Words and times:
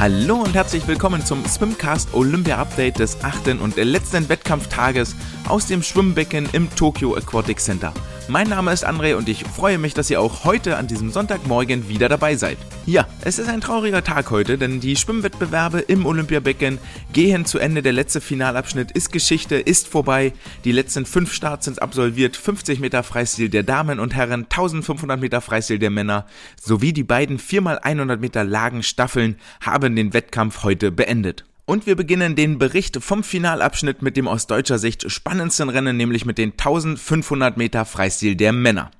Hallo 0.00 0.36
und 0.36 0.54
herzlich 0.54 0.86
willkommen 0.86 1.26
zum 1.26 1.44
Swimcast 1.44 2.14
Olympia 2.14 2.56
Update 2.58 3.00
des 3.00 3.20
achten 3.24 3.58
und 3.58 3.74
letzten 3.74 4.28
Wettkampftages 4.28 5.16
aus 5.48 5.66
dem 5.66 5.82
Schwimmbecken 5.82 6.48
im 6.52 6.72
Tokyo 6.76 7.16
Aquatic 7.16 7.58
Center. 7.58 7.92
Mein 8.30 8.50
Name 8.50 8.74
ist 8.74 8.86
André 8.86 9.14
und 9.14 9.26
ich 9.26 9.42
freue 9.42 9.78
mich, 9.78 9.94
dass 9.94 10.10
ihr 10.10 10.20
auch 10.20 10.44
heute 10.44 10.76
an 10.76 10.86
diesem 10.86 11.10
Sonntagmorgen 11.10 11.88
wieder 11.88 12.10
dabei 12.10 12.36
seid. 12.36 12.58
Ja, 12.84 13.08
es 13.22 13.38
ist 13.38 13.48
ein 13.48 13.62
trauriger 13.62 14.04
Tag 14.04 14.30
heute, 14.30 14.58
denn 14.58 14.80
die 14.80 14.96
Schwimmwettbewerbe 14.96 15.78
im 15.78 16.04
Olympiabecken 16.04 16.76
gehen 17.14 17.46
zu 17.46 17.58
Ende. 17.58 17.80
Der 17.80 17.94
letzte 17.94 18.20
Finalabschnitt 18.20 18.90
ist 18.90 19.12
Geschichte, 19.12 19.54
ist 19.54 19.88
vorbei. 19.88 20.34
Die 20.64 20.72
letzten 20.72 21.06
fünf 21.06 21.32
Starts 21.32 21.64
sind 21.64 21.80
absolviert. 21.80 22.36
50 22.36 22.80
Meter 22.80 23.02
Freistil 23.02 23.48
der 23.48 23.62
Damen 23.62 23.98
und 23.98 24.14
Herren, 24.14 24.42
1500 24.42 25.18
Meter 25.18 25.40
Freistil 25.40 25.78
der 25.78 25.90
Männer 25.90 26.26
sowie 26.60 26.92
die 26.92 27.04
beiden 27.04 27.38
4x100 27.38 28.18
Meter 28.18 28.44
Lagenstaffeln 28.44 29.36
haben 29.62 29.96
den 29.96 30.12
Wettkampf 30.12 30.64
heute 30.64 30.92
beendet. 30.92 31.47
Und 31.68 31.84
wir 31.84 31.96
beginnen 31.96 32.34
den 32.34 32.56
Bericht 32.56 32.96
vom 33.04 33.22
Finalabschnitt 33.22 34.00
mit 34.00 34.16
dem 34.16 34.26
aus 34.26 34.46
deutscher 34.46 34.78
Sicht 34.78 35.12
spannendsten 35.12 35.68
Rennen, 35.68 35.98
nämlich 35.98 36.24
mit 36.24 36.38
den 36.38 36.52
1500 36.52 37.58
Meter 37.58 37.84
Freistil 37.84 38.36
der 38.36 38.54
Männer. 38.54 38.90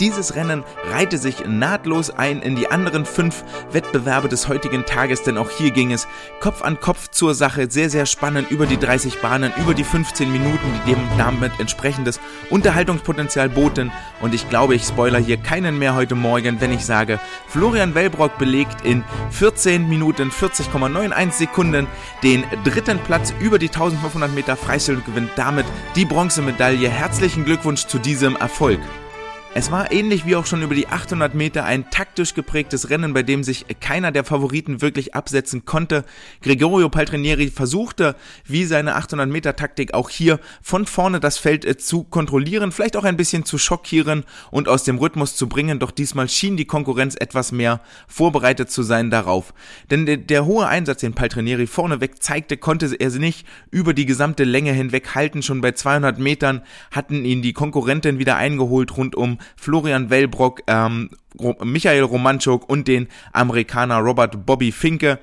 Dieses 0.00 0.34
Rennen 0.34 0.64
reihte 0.90 1.18
sich 1.18 1.44
nahtlos 1.46 2.08
ein 2.08 2.40
in 2.40 2.56
die 2.56 2.70
anderen 2.70 3.04
fünf 3.04 3.44
Wettbewerbe 3.70 4.30
des 4.30 4.48
heutigen 4.48 4.86
Tages, 4.86 5.22
denn 5.24 5.36
auch 5.36 5.50
hier 5.50 5.72
ging 5.72 5.92
es 5.92 6.08
Kopf 6.40 6.62
an 6.62 6.80
Kopf 6.80 7.08
zur 7.08 7.34
Sache, 7.34 7.70
sehr, 7.70 7.90
sehr 7.90 8.06
spannend 8.06 8.50
über 8.50 8.64
die 8.64 8.78
30 8.78 9.20
Bahnen, 9.20 9.52
über 9.58 9.74
die 9.74 9.84
15 9.84 10.32
Minuten, 10.32 10.58
die 10.86 10.94
dem 10.94 11.00
damit 11.18 11.52
entsprechendes 11.60 12.18
Unterhaltungspotenzial 12.48 13.50
boten. 13.50 13.92
Und 14.22 14.32
ich 14.32 14.48
glaube, 14.48 14.74
ich 14.74 14.84
spoiler 14.84 15.18
hier 15.18 15.36
keinen 15.36 15.78
mehr 15.78 15.94
heute 15.94 16.14
Morgen, 16.14 16.62
wenn 16.62 16.72
ich 16.72 16.86
sage, 16.86 17.20
Florian 17.46 17.94
Wellbrock 17.94 18.38
belegt 18.38 18.86
in 18.86 19.04
14 19.32 19.86
Minuten 19.86 20.30
40,91 20.30 21.32
Sekunden 21.32 21.86
den 22.22 22.44
dritten 22.64 23.00
Platz 23.00 23.34
über 23.38 23.58
die 23.58 23.68
1500 23.68 24.34
Meter 24.34 24.56
Freistil 24.56 24.96
und 24.96 25.04
gewinnt 25.04 25.32
damit 25.36 25.66
die 25.94 26.06
Bronzemedaille. 26.06 26.88
Herzlichen 26.88 27.44
Glückwunsch 27.44 27.84
zu 27.84 27.98
diesem 27.98 28.36
Erfolg. 28.36 28.80
Es 29.52 29.72
war 29.72 29.90
ähnlich 29.90 30.26
wie 30.26 30.36
auch 30.36 30.46
schon 30.46 30.62
über 30.62 30.76
die 30.76 30.86
800 30.86 31.34
Meter 31.34 31.64
ein 31.64 31.90
taktisch 31.90 32.34
geprägtes 32.34 32.88
Rennen, 32.88 33.12
bei 33.12 33.24
dem 33.24 33.42
sich 33.42 33.66
keiner 33.80 34.12
der 34.12 34.22
Favoriten 34.22 34.80
wirklich 34.80 35.16
absetzen 35.16 35.64
konnte. 35.64 36.04
Gregorio 36.40 36.88
Paltrinieri 36.88 37.50
versuchte, 37.50 38.14
wie 38.44 38.64
seine 38.64 38.94
800 38.94 39.28
Meter 39.28 39.56
Taktik 39.56 39.92
auch 39.92 40.08
hier 40.08 40.38
von 40.62 40.86
vorne 40.86 41.18
das 41.18 41.36
Feld 41.36 41.64
äh, 41.64 41.76
zu 41.76 42.04
kontrollieren, 42.04 42.70
vielleicht 42.70 42.96
auch 42.96 43.02
ein 43.02 43.16
bisschen 43.16 43.44
zu 43.44 43.58
schockieren 43.58 44.22
und 44.52 44.68
aus 44.68 44.84
dem 44.84 44.98
Rhythmus 44.98 45.34
zu 45.34 45.48
bringen, 45.48 45.80
doch 45.80 45.90
diesmal 45.90 46.28
schien 46.28 46.56
die 46.56 46.64
Konkurrenz 46.64 47.16
etwas 47.16 47.50
mehr 47.50 47.80
vorbereitet 48.06 48.70
zu 48.70 48.84
sein 48.84 49.10
darauf. 49.10 49.52
Denn 49.90 50.06
der, 50.06 50.18
der 50.18 50.46
hohe 50.46 50.68
Einsatz, 50.68 51.00
den 51.00 51.14
Paltrinieri 51.14 51.66
vorneweg 51.66 52.22
zeigte, 52.22 52.56
konnte 52.56 52.94
er 52.94 53.10
nicht 53.10 53.44
über 53.72 53.94
die 53.94 54.06
gesamte 54.06 54.44
Länge 54.44 54.72
hinweg 54.72 55.16
halten. 55.16 55.42
Schon 55.42 55.60
bei 55.60 55.72
200 55.72 56.20
Metern 56.20 56.62
hatten 56.92 57.24
ihn 57.24 57.42
die 57.42 57.52
Konkurrenten 57.52 58.20
wieder 58.20 58.36
eingeholt 58.36 58.96
rund 58.96 59.16
um 59.16 59.39
Florian 59.56 60.10
Wellbrock, 60.10 60.62
ähm, 60.66 61.10
Michael 61.62 62.02
Romanchuk 62.02 62.68
und 62.68 62.88
den 62.88 63.08
Amerikaner 63.32 63.98
Robert 63.98 64.46
Bobby 64.46 64.72
Finke. 64.72 65.18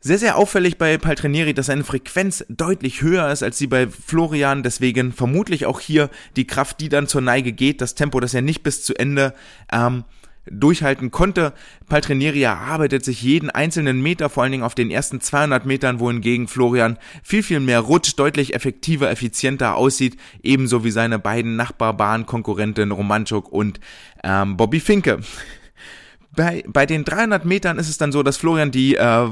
Sehr, 0.00 0.18
sehr 0.18 0.36
auffällig 0.36 0.78
bei 0.78 0.98
Paltrinieri, 0.98 1.52
dass 1.52 1.66
seine 1.66 1.82
Frequenz 1.82 2.44
deutlich 2.48 3.02
höher 3.02 3.30
ist 3.32 3.42
als 3.42 3.58
die 3.58 3.66
bei 3.66 3.88
Florian, 3.88 4.62
deswegen 4.62 5.12
vermutlich 5.12 5.66
auch 5.66 5.80
hier 5.80 6.10
die 6.36 6.46
Kraft, 6.46 6.80
die 6.80 6.88
dann 6.88 7.08
zur 7.08 7.22
Neige 7.22 7.52
geht, 7.52 7.80
das 7.80 7.96
Tempo, 7.96 8.20
das 8.20 8.34
er 8.34 8.42
nicht 8.42 8.62
bis 8.62 8.84
zu 8.84 8.94
Ende 8.94 9.34
ähm, 9.72 10.04
durchhalten 10.50 11.10
konnte. 11.10 11.52
Paltrinieri 11.88 12.42
erarbeitet 12.42 13.04
sich 13.04 13.22
jeden 13.22 13.50
einzelnen 13.50 14.02
Meter, 14.02 14.28
vor 14.28 14.42
allen 14.42 14.52
Dingen 14.52 14.64
auf 14.64 14.74
den 14.74 14.90
ersten 14.90 15.20
200 15.20 15.66
Metern, 15.66 16.00
wohingegen 16.00 16.48
Florian 16.48 16.98
viel, 17.22 17.42
viel 17.42 17.60
mehr 17.60 17.80
rutscht, 17.80 18.18
deutlich 18.18 18.54
effektiver, 18.54 19.10
effizienter 19.10 19.76
aussieht, 19.76 20.16
ebenso 20.42 20.84
wie 20.84 20.90
seine 20.90 21.18
beiden 21.18 21.56
Nachbarbahn-Konkurrenten 21.56 22.92
Romanchuk 22.92 23.50
und 23.50 23.80
ähm, 24.22 24.56
Bobby 24.56 24.80
Finke. 24.80 25.20
Bei, 26.36 26.62
bei 26.66 26.84
den 26.84 27.04
300 27.04 27.46
Metern 27.46 27.78
ist 27.78 27.88
es 27.88 27.96
dann 27.96 28.12
so, 28.12 28.22
dass 28.22 28.36
Florian 28.36 28.70
die 28.70 28.94
äh, 28.94 29.28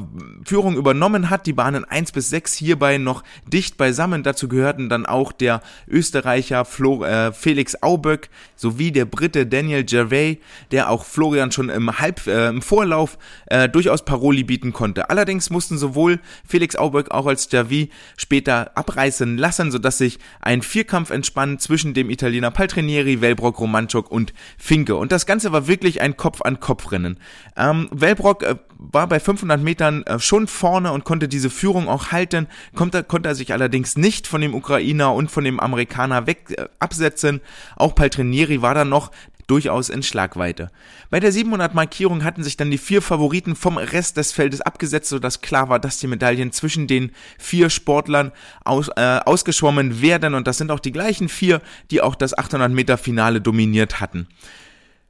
Führung 0.46 0.74
übernommen 0.74 1.28
hat, 1.28 1.44
die 1.44 1.52
Bahnen 1.52 1.84
1 1.84 2.12
bis 2.12 2.30
6 2.30 2.54
hierbei 2.54 2.96
noch 2.96 3.22
dicht 3.46 3.76
beisammen. 3.76 4.22
Dazu 4.22 4.48
gehörten 4.48 4.88
dann 4.88 5.04
auch 5.04 5.30
der 5.32 5.60
Österreicher 5.86 6.64
Flo, 6.64 7.04
äh, 7.04 7.32
Felix 7.32 7.76
Auböck 7.82 8.30
sowie 8.56 8.90
der 8.90 9.04
Brite 9.04 9.46
Daniel 9.46 9.84
Gervais, 9.84 10.38
der 10.70 10.88
auch 10.88 11.04
Florian 11.04 11.52
schon 11.52 11.68
im, 11.68 11.98
Halb, 11.98 12.26
äh, 12.26 12.48
im 12.48 12.62
Vorlauf 12.62 13.18
äh, 13.46 13.68
durchaus 13.68 14.06
Paroli 14.06 14.42
bieten 14.42 14.72
konnte. 14.72 15.10
Allerdings 15.10 15.50
mussten 15.50 15.76
sowohl 15.76 16.20
Felix 16.48 16.74
Auböck 16.74 17.10
auch 17.10 17.26
als 17.26 17.50
Gervais 17.50 17.88
später 18.16 18.78
abreißen 18.78 19.36
lassen, 19.36 19.70
sodass 19.70 19.98
sich 19.98 20.18
ein 20.40 20.62
Vierkampf 20.62 21.10
entspann 21.10 21.58
zwischen 21.58 21.92
dem 21.92 22.08
Italiener 22.08 22.50
Paltrinieri, 22.50 23.20
Wellbrock, 23.20 23.60
Romanchuk 23.60 24.10
und 24.10 24.32
Finke. 24.56 24.96
Und 24.96 25.12
das 25.12 25.26
Ganze 25.26 25.52
war 25.52 25.66
wirklich 25.66 26.00
ein 26.00 26.16
Kopf-an-Kopf 26.16 26.93
Rennen. 26.94 27.18
Ähm, 27.56 27.88
Wellbrock 27.90 28.42
äh, 28.44 28.56
war 28.78 29.08
bei 29.08 29.20
500 29.20 29.60
Metern 29.60 30.04
äh, 30.04 30.18
schon 30.18 30.46
vorne 30.46 30.92
und 30.92 31.04
konnte 31.04 31.28
diese 31.28 31.50
Führung 31.50 31.88
auch 31.88 32.12
halten, 32.12 32.46
konnte, 32.74 33.02
konnte 33.02 33.28
er 33.28 33.34
sich 33.34 33.52
allerdings 33.52 33.96
nicht 33.96 34.26
von 34.26 34.40
dem 34.40 34.54
Ukrainer 34.54 35.12
und 35.12 35.30
von 35.30 35.44
dem 35.44 35.60
Amerikaner 35.60 36.26
weg 36.26 36.54
äh, 36.56 36.66
absetzen. 36.78 37.40
Auch 37.76 37.94
Paltrinieri 37.94 38.62
war 38.62 38.74
dann 38.74 38.88
noch 38.88 39.10
durchaus 39.46 39.88
in 39.90 40.02
Schlagweite. 40.02 40.70
Bei 41.10 41.20
der 41.20 41.32
700 41.32 41.74
Markierung 41.74 42.24
hatten 42.24 42.42
sich 42.42 42.56
dann 42.56 42.70
die 42.70 42.78
vier 42.78 43.02
Favoriten 43.02 43.56
vom 43.56 43.76
Rest 43.76 44.16
des 44.16 44.32
Feldes 44.32 44.60
abgesetzt, 44.60 45.10
sodass 45.10 45.40
klar 45.40 45.68
war, 45.68 45.78
dass 45.78 45.98
die 45.98 46.06
Medaillen 46.06 46.52
zwischen 46.52 46.86
den 46.86 47.12
vier 47.38 47.70
Sportlern 47.70 48.32
aus, 48.64 48.88
äh, 48.96 49.20
ausgeschwommen 49.24 50.00
werden 50.00 50.34
und 50.34 50.46
das 50.46 50.58
sind 50.58 50.70
auch 50.70 50.80
die 50.80 50.92
gleichen 50.92 51.28
vier, 51.28 51.60
die 51.90 52.00
auch 52.00 52.14
das 52.14 52.36
800 52.36 52.72
Meter 52.72 52.96
Finale 52.96 53.40
dominiert 53.40 54.00
hatten. 54.00 54.28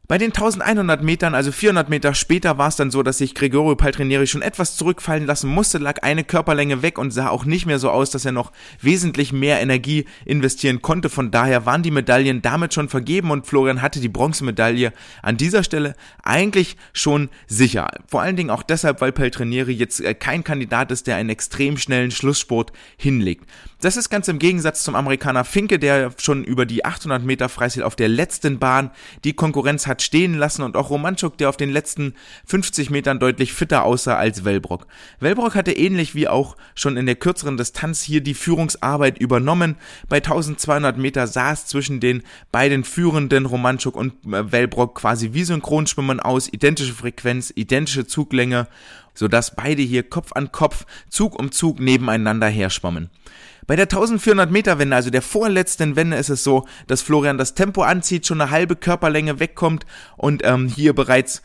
Bei 0.07 0.19
den 0.19 0.33
1100 0.33 1.03
Metern, 1.03 1.35
also 1.35 1.51
400 1.51 1.89
Meter 1.89 2.13
später, 2.13 2.59
war 2.59 2.69
es 2.69 2.77
dann 2.77 2.91
so, 2.91 3.03
dass 3.03 3.17
sich 3.17 3.35
Gregorio 3.35 3.75
Paltrinieri 3.75 4.27
schon 4.27 4.43
etwas 4.43 4.77
zurückfallen 4.77 5.25
lassen 5.25 5.49
musste, 5.49 5.79
lag 5.79 6.03
eine 6.03 6.25
Körperlänge 6.25 6.83
weg 6.83 6.99
und 6.99 7.11
sah 7.11 7.31
auch 7.31 7.47
nicht 7.47 7.65
mehr 7.65 7.79
so 7.79 7.89
aus, 7.89 8.11
dass 8.11 8.27
er 8.27 8.33
noch 8.33 8.53
wesentlich 8.83 9.33
mehr 9.33 9.63
Energie 9.63 10.05
investieren 10.27 10.83
konnte. 10.83 11.09
Von 11.09 11.31
daher 11.31 11.65
waren 11.65 11.83
die 11.83 11.91
Medaillen 11.91 12.43
damit 12.43 12.75
schon 12.75 12.91
vergeben 12.91 13.31
und 13.31 13.47
Florian 13.47 13.81
hatte 13.81 13.99
die 13.99 14.11
Bronzemedaille 14.11 14.93
an 15.23 15.39
dieser 15.39 15.65
Stelle 15.65 15.97
eigentlich 16.23 16.77
schon 16.93 17.31
sicher. 17.47 17.89
Vor 18.07 18.21
allen 18.21 18.37
Dingen 18.37 18.51
auch 18.51 18.63
deshalb, 18.63 19.01
weil 19.01 19.13
Paltrinieri 19.13 19.73
jetzt 19.73 20.03
äh, 20.03 20.13
kein 20.13 20.45
Kandidat 20.45 20.91
ist, 20.91 21.07
der 21.07 21.17
einen 21.17 21.31
extrem 21.31 21.79
schnellen 21.79 22.11
Schlusssport 22.11 22.73
hinlegt. 22.99 23.49
Das 23.81 23.97
ist 23.97 24.11
ganz 24.11 24.29
im 24.29 24.39
Gegensatz 24.39 24.83
zum 24.83 24.97
Amerikaner 24.97 25.45
Finke, 25.45 25.79
der 25.79 26.11
schon 26.19 26.45
über 26.45 26.67
die 26.67 26.85
800 26.85 27.23
Meter 27.23 27.49
Freistil 27.49 27.83
auf 27.83 27.97
der 27.97 28.09
letzten 28.09 28.59
Bahn 28.59 28.91
die 29.25 29.33
Konkurrenz 29.33 29.87
hat 29.87 29.94
stehen 30.03 30.35
lassen 30.35 30.63
und 30.63 30.77
auch 30.77 30.91
Romanchuk, 30.91 31.39
der 31.39 31.49
auf 31.49 31.57
den 31.57 31.71
letzten 31.71 32.15
50 32.47 32.91
Metern 32.91 33.19
deutlich 33.19 33.53
fitter 33.53 33.85
aussah 33.85 34.17
als 34.17 34.45
Wellbrock. 34.45 34.87
Wellbrock 35.21 35.55
hatte 35.55 35.73
ähnlich 35.73 36.15
wie 36.15 36.29
auch 36.29 36.57
schon 36.75 36.97
in 36.97 37.07
der 37.07 37.17
kürzeren 37.17 37.57
Distanz 37.57 38.03
hier 38.03 38.21
die 38.21 38.35
Führungsarbeit 38.35 39.19
übernommen. 39.19 39.77
Bei 40.09 40.17
1200 40.17 40.97
Meter 40.99 41.27
saß 41.27 41.67
zwischen 41.67 42.01
den 42.01 42.23
beiden 42.53 42.85
führenden 42.85 43.47
Romanchuk 43.47 43.97
und 43.97 44.13
äh, 44.27 44.53
Wellbrock 44.53 44.97
quasi 44.97 45.33
wie 45.33 45.45
Synchronschwimmen 45.45 46.21
aus, 46.21 46.49
identische 46.53 46.95
Frequenz, 46.95 47.53
identische 47.55 48.07
Zuglänge, 48.07 48.69
sodass 49.15 49.55
beide 49.55 49.83
hier 49.83 50.03
Kopf 50.03 50.33
an 50.33 50.53
Kopf, 50.53 50.87
Zug 51.09 51.39
um 51.39 51.53
Zug 51.53 51.81
nebeneinander 51.81 52.49
herschwammen. 52.49 53.11
Bei 53.67 53.77
der 53.77 53.85
1400 53.85 54.51
Meter 54.51 54.79
Wende, 54.79 54.97
also 54.97 55.11
der 55.11 55.23
vorletzten 55.23 55.97
Wende, 55.97 56.17
ist 56.17 56.29
es 56.29 56.45
so, 56.45 56.67
dass 56.87 57.03
Florian 57.03 57.39
das 57.39 57.55
Tempo 57.55 57.83
anzieht, 57.83 58.27
schon 58.27 58.41
eine 58.41 58.51
halbe 58.51 58.77
Körperlänge 58.77 59.41
wegkommt 59.41 59.87
und 60.17 60.43
ähm, 60.45 60.69
hier 60.69 60.95
bereits 60.95 61.43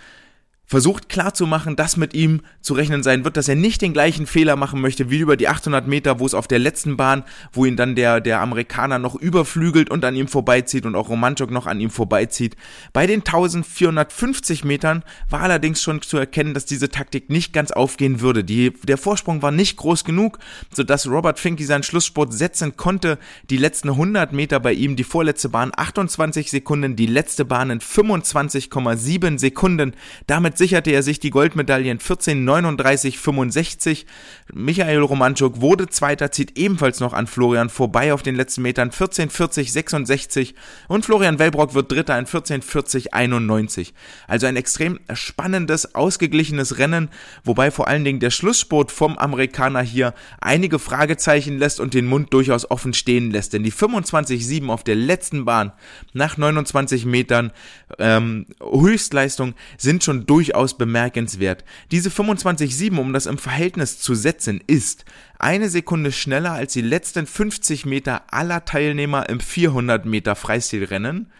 versucht 0.69 1.09
klarzumachen, 1.09 1.75
dass 1.75 1.97
mit 1.97 2.13
ihm 2.13 2.41
zu 2.61 2.75
rechnen 2.75 3.01
sein 3.01 3.25
wird, 3.25 3.37
dass 3.37 3.47
er 3.47 3.55
nicht 3.55 3.81
den 3.81 3.91
gleichen 3.91 4.27
Fehler 4.27 4.55
machen 4.55 4.81
möchte 4.81 5.09
wie 5.09 5.17
über 5.17 5.35
die 5.35 5.47
800 5.47 5.87
Meter, 5.87 6.19
wo 6.19 6.27
es 6.27 6.35
auf 6.35 6.47
der 6.47 6.59
letzten 6.59 6.95
Bahn, 6.95 7.23
wo 7.51 7.65
ihn 7.65 7.75
dann 7.75 7.95
der, 7.95 8.21
der 8.21 8.39
Amerikaner 8.39 8.99
noch 8.99 9.15
überflügelt 9.15 9.89
und 9.89 10.05
an 10.05 10.15
ihm 10.15 10.27
vorbeizieht 10.27 10.85
und 10.85 10.93
auch 10.93 11.09
Romanchuk 11.09 11.49
noch 11.49 11.65
an 11.65 11.79
ihm 11.79 11.89
vorbeizieht. 11.89 12.55
Bei 12.93 13.07
den 13.07 13.21
1450 13.21 14.63
Metern 14.63 15.03
war 15.27 15.41
allerdings 15.41 15.81
schon 15.81 16.03
zu 16.03 16.17
erkennen, 16.17 16.53
dass 16.53 16.65
diese 16.65 16.89
Taktik 16.89 17.31
nicht 17.31 17.51
ganz 17.51 17.71
aufgehen 17.71 18.21
würde. 18.21 18.43
Die, 18.43 18.71
der 18.83 18.99
Vorsprung 18.99 19.41
war 19.41 19.51
nicht 19.51 19.75
groß 19.75 20.03
genug, 20.03 20.37
sodass 20.71 21.07
Robert 21.07 21.39
Finke 21.39 21.65
seinen 21.65 21.81
Schlusssport 21.81 22.31
setzen 22.31 22.77
konnte. 22.77 23.17
Die 23.49 23.57
letzten 23.57 23.89
100 23.89 24.33
Meter 24.33 24.59
bei 24.59 24.73
ihm, 24.73 24.95
die 24.95 25.03
vorletzte 25.03 25.49
Bahn 25.49 25.71
28 25.75 26.51
Sekunden, 26.51 26.95
die 26.95 27.07
letzte 27.07 27.43
Bahn 27.43 27.71
in 27.71 27.79
25,7 27.79 29.39
Sekunden. 29.39 29.95
Damit 30.27 30.58
sicherte 30.59 30.91
er 30.91 31.01
sich 31.01 31.19
die 31.19 31.31
Goldmedaille 31.31 31.89
in 31.89 31.97
14:39:65. 31.97 34.05
Michael 34.53 34.99
Romanchuk 34.99 35.61
wurde 35.61 35.87
Zweiter, 35.87 36.31
zieht 36.31 36.59
ebenfalls 36.59 36.99
noch 36.99 37.13
an 37.13 37.25
Florian 37.25 37.69
vorbei 37.69 38.13
auf 38.13 38.21
den 38.21 38.35
letzten 38.35 38.61
Metern 38.61 38.91
14:40:66 38.91 40.53
und 40.87 41.05
Florian 41.05 41.39
Wellbrock 41.39 41.73
wird 41.73 41.91
Dritter 41.91 42.19
in 42.19 42.27
14:40:91. 42.27 43.93
Also 44.27 44.45
ein 44.45 44.57
extrem 44.57 44.99
spannendes, 45.13 45.95
ausgeglichenes 45.95 46.77
Rennen, 46.77 47.09
wobei 47.43 47.71
vor 47.71 47.87
allen 47.87 48.03
Dingen 48.03 48.19
der 48.19 48.29
Schlusssport 48.29 48.91
vom 48.91 49.17
Amerikaner 49.17 49.81
hier 49.81 50.13
einige 50.41 50.77
Fragezeichen 50.77 51.57
lässt 51.57 51.79
und 51.79 51.93
den 51.93 52.05
Mund 52.05 52.33
durchaus 52.33 52.69
offen 52.69 52.93
stehen 52.93 53.31
lässt, 53.31 53.53
denn 53.53 53.63
die 53.63 53.71
25:7 53.71 54.69
auf 54.69 54.83
der 54.83 54.95
letzten 54.95 55.45
Bahn 55.45 55.71
nach 56.11 56.37
29 56.37 57.05
Metern 57.05 57.51
ähm, 57.97 58.45
Höchstleistung 58.61 59.53
sind 59.77 60.03
schon 60.03 60.25
durchaus 60.25 60.48
bemerkenswert. 60.77 61.63
Diese 61.91 62.09
25,7, 62.09 62.97
um 62.97 63.13
das 63.13 63.25
im 63.25 63.37
Verhältnis 63.37 63.99
zu 63.99 64.15
setzen, 64.15 64.61
ist 64.67 65.05
eine 65.37 65.69
Sekunde 65.69 66.11
schneller 66.11 66.53
als 66.53 66.73
die 66.73 66.81
letzten 66.81 67.25
50 67.25 67.85
Meter 67.85 68.23
aller 68.31 68.65
Teilnehmer 68.65 69.29
im 69.29 69.39
400 69.39 70.05
Meter 70.05 70.35
Freistilrennen. 70.35 71.31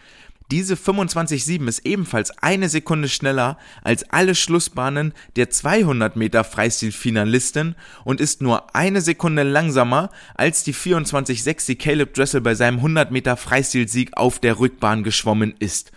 Diese 0.50 0.74
25,7 0.74 1.68
ist 1.68 1.86
ebenfalls 1.86 2.36
eine 2.42 2.68
Sekunde 2.68 3.08
schneller 3.08 3.56
als 3.84 4.10
alle 4.10 4.34
Schlussbahnen 4.34 5.12
der 5.36 5.48
200 5.48 6.16
Meter 6.16 6.42
Freistil-Finalisten 6.42 7.76
und 8.02 8.20
ist 8.20 8.42
nur 8.42 8.74
eine 8.74 9.00
Sekunde 9.00 9.44
langsamer 9.44 10.10
als 10.34 10.64
die 10.64 10.74
24,6, 10.74 11.66
die 11.66 11.76
Caleb 11.76 12.14
Dressel 12.14 12.40
bei 12.40 12.56
seinem 12.56 12.78
100 12.78 13.12
Meter 13.12 13.36
Freistil-Sieg 13.36 14.16
auf 14.16 14.40
der 14.40 14.58
Rückbahn 14.58 15.04
geschwommen 15.04 15.54
ist. 15.60 15.92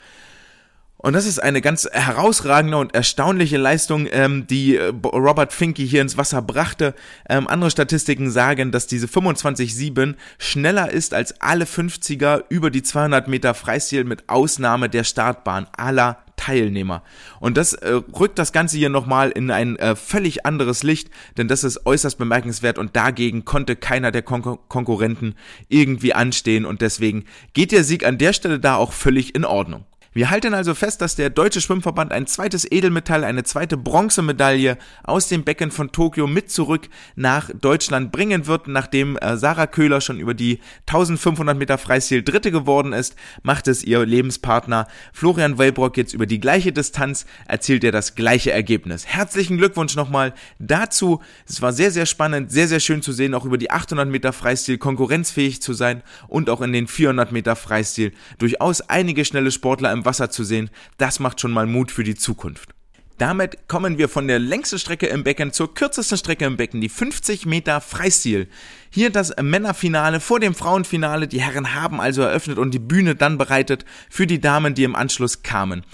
Und 1.04 1.12
das 1.12 1.26
ist 1.26 1.40
eine 1.40 1.60
ganz 1.60 1.86
herausragende 1.92 2.78
und 2.78 2.96
erstaunliche 2.96 3.58
Leistung, 3.58 4.08
ähm, 4.10 4.48
die 4.48 4.78
äh, 4.78 4.94
Robert 5.04 5.52
Finke 5.52 5.84
hier 5.84 6.02
ins 6.02 6.18
Wasser 6.18 6.42
brachte. 6.42 6.96
Ähm, 7.30 7.50
andere 7.50 7.70
Statistiken 7.70 8.32
sagen, 8.32 8.72
dass 8.72 8.88
diese 8.88 9.08
25-7 9.08 10.16
schneller 10.38 10.90
ist 10.90 11.14
als 11.14 11.42
alle 11.42 11.66
50er 11.66 12.46
über 12.48 12.72
die 12.72 12.84
200 12.84 13.28
Meter 13.28 13.54
Freistil 13.54 14.06
mit 14.06 14.30
Ausnahme 14.30 14.88
der 14.88 15.04
Startbahn 15.04 15.68
aller 15.76 16.20
Teilnehmer. 16.38 17.04
Und 17.42 17.58
das 17.58 17.74
äh, 17.74 18.00
rückt 18.18 18.40
das 18.40 18.54
Ganze 18.54 18.78
hier 18.78 18.90
nochmal 18.90 19.30
in 19.32 19.52
ein 19.52 19.76
äh, 19.76 19.98
völlig 19.98 20.46
anderes 20.46 20.84
Licht, 20.84 21.10
denn 21.38 21.50
das 21.50 21.66
ist 21.66 21.86
äußerst 21.86 22.18
bemerkenswert 22.18 22.78
und 22.78 22.96
dagegen 22.96 23.44
konnte 23.44 23.76
keiner 23.76 24.12
der 24.12 24.22
Kon 24.22 24.42
Konkurrenten 24.70 25.36
irgendwie 25.68 26.14
anstehen 26.14 26.66
und 26.66 26.82
deswegen 26.82 27.26
geht 27.54 27.74
der 27.74 27.84
Sieg 27.84 28.06
an 28.06 28.18
der 28.18 28.32
Stelle 28.32 28.60
da 28.60 28.78
auch 28.78 28.94
völlig 28.94 29.36
in 29.36 29.44
Ordnung. 29.44 29.86
Wir 30.16 30.30
halten 30.30 30.54
also 30.54 30.76
fest, 30.76 31.02
dass 31.02 31.16
der 31.16 31.32
Deutsche 31.32 31.60
Schwimmverband 31.60 32.12
ein 32.12 32.28
zweites 32.28 32.72
Edelmetall, 32.72 33.24
eine 33.24 33.44
zweite 33.44 33.78
Bronzemedaille 33.78 34.78
aus 35.04 35.28
dem 35.28 35.44
Becken 35.44 35.72
von 35.72 35.92
Tokio 35.92 36.28
mit 36.28 36.52
zurück 36.52 36.88
nach 37.16 37.50
Deutschland 37.60 38.12
bringen 38.12 38.46
wird. 38.46 38.68
Nachdem 38.68 39.18
äh, 39.18 39.38
Sarah 39.38 39.66
Köhler 39.66 40.02
schon 40.02 40.20
über 40.20 40.36
die 40.36 40.60
1500 40.86 41.58
Meter 41.58 41.80
Freistil 41.80 42.22
Dritte 42.22 42.52
geworden 42.52 42.94
ist, 42.94 43.16
macht 43.42 43.68
es 43.68 43.84
ihr 43.84 44.06
Lebenspartner 44.06 44.88
Florian 45.14 45.58
Wellbrock 45.58 45.98
jetzt 45.98 46.14
über 46.14 46.28
die 46.28 46.40
gleiche 46.40 46.72
Distanz, 46.72 47.26
erzielt 47.48 47.84
er 47.84 47.92
das 47.92 48.14
gleiche 48.14 48.52
Ergebnis. 48.52 49.08
Herzlichen 49.08 49.58
Glückwunsch 49.58 49.96
nochmal 49.96 50.36
dazu. 50.60 51.22
Es 51.50 51.64
war 51.64 51.74
sehr, 51.74 51.90
sehr 51.90 52.06
spannend, 52.06 52.52
sehr, 52.52 52.68
sehr 52.68 52.80
schön 52.80 53.02
zu 53.02 53.14
sehen, 53.14 53.34
auch 53.34 53.46
über 53.46 53.58
die 53.58 53.72
800 53.72 54.08
Meter 54.08 54.32
Freistil 54.32 54.78
konkurrenzfähig 54.78 55.60
zu 55.60 55.74
sein 55.74 56.04
und 56.28 56.52
auch 56.52 56.62
in 56.62 56.72
den 56.72 56.86
400 56.86 57.32
Meter 57.32 57.56
Freistil 57.56 58.12
durchaus 58.38 58.82
einige 58.82 59.26
schnelle 59.26 59.50
Sportler 59.50 59.92
im 59.92 60.03
Wasser 60.06 60.30
zu 60.30 60.44
sehen, 60.44 60.70
das 60.98 61.20
macht 61.20 61.42
schon 61.42 61.52
mal 61.52 61.66
Mut 61.66 61.92
für 61.92 62.04
die 62.04 62.16
Zukunft. 62.16 62.70
Damit 63.18 63.68
kommen 63.68 63.98
wir 63.98 64.10
von 64.10 64.28
der 64.28 64.40
längsten 64.40 64.80
Strecke 64.80 65.06
im 65.06 65.24
Becken 65.24 65.54
zur 65.54 65.74
kürzesten 65.74 66.18
Strecke 66.18 66.46
im 66.46 66.58
Becken, 66.58 66.82
die 66.82 66.90
50 66.90 67.46
Meter 67.46 67.80
Freistil. 67.80 68.48
Hier 68.90 69.12
das 69.12 69.34
Männerfinale 69.40 70.20
vor 70.20 70.40
dem 70.40 70.56
Frauenfinale. 70.56 71.28
Die 71.28 71.42
Herren 71.42 71.76
haben 71.76 72.02
also 72.02 72.24
eröffnet 72.24 72.58
und 72.58 72.72
die 72.72 72.80
Bühne 72.80 73.16
dann 73.16 73.38
bereitet 73.38 73.86
für 74.10 74.26
die 74.26 74.42
Damen, 74.42 74.74
die 74.74 74.84
im 74.84 74.96
Anschluss 74.96 75.44
kamen. 75.44 75.86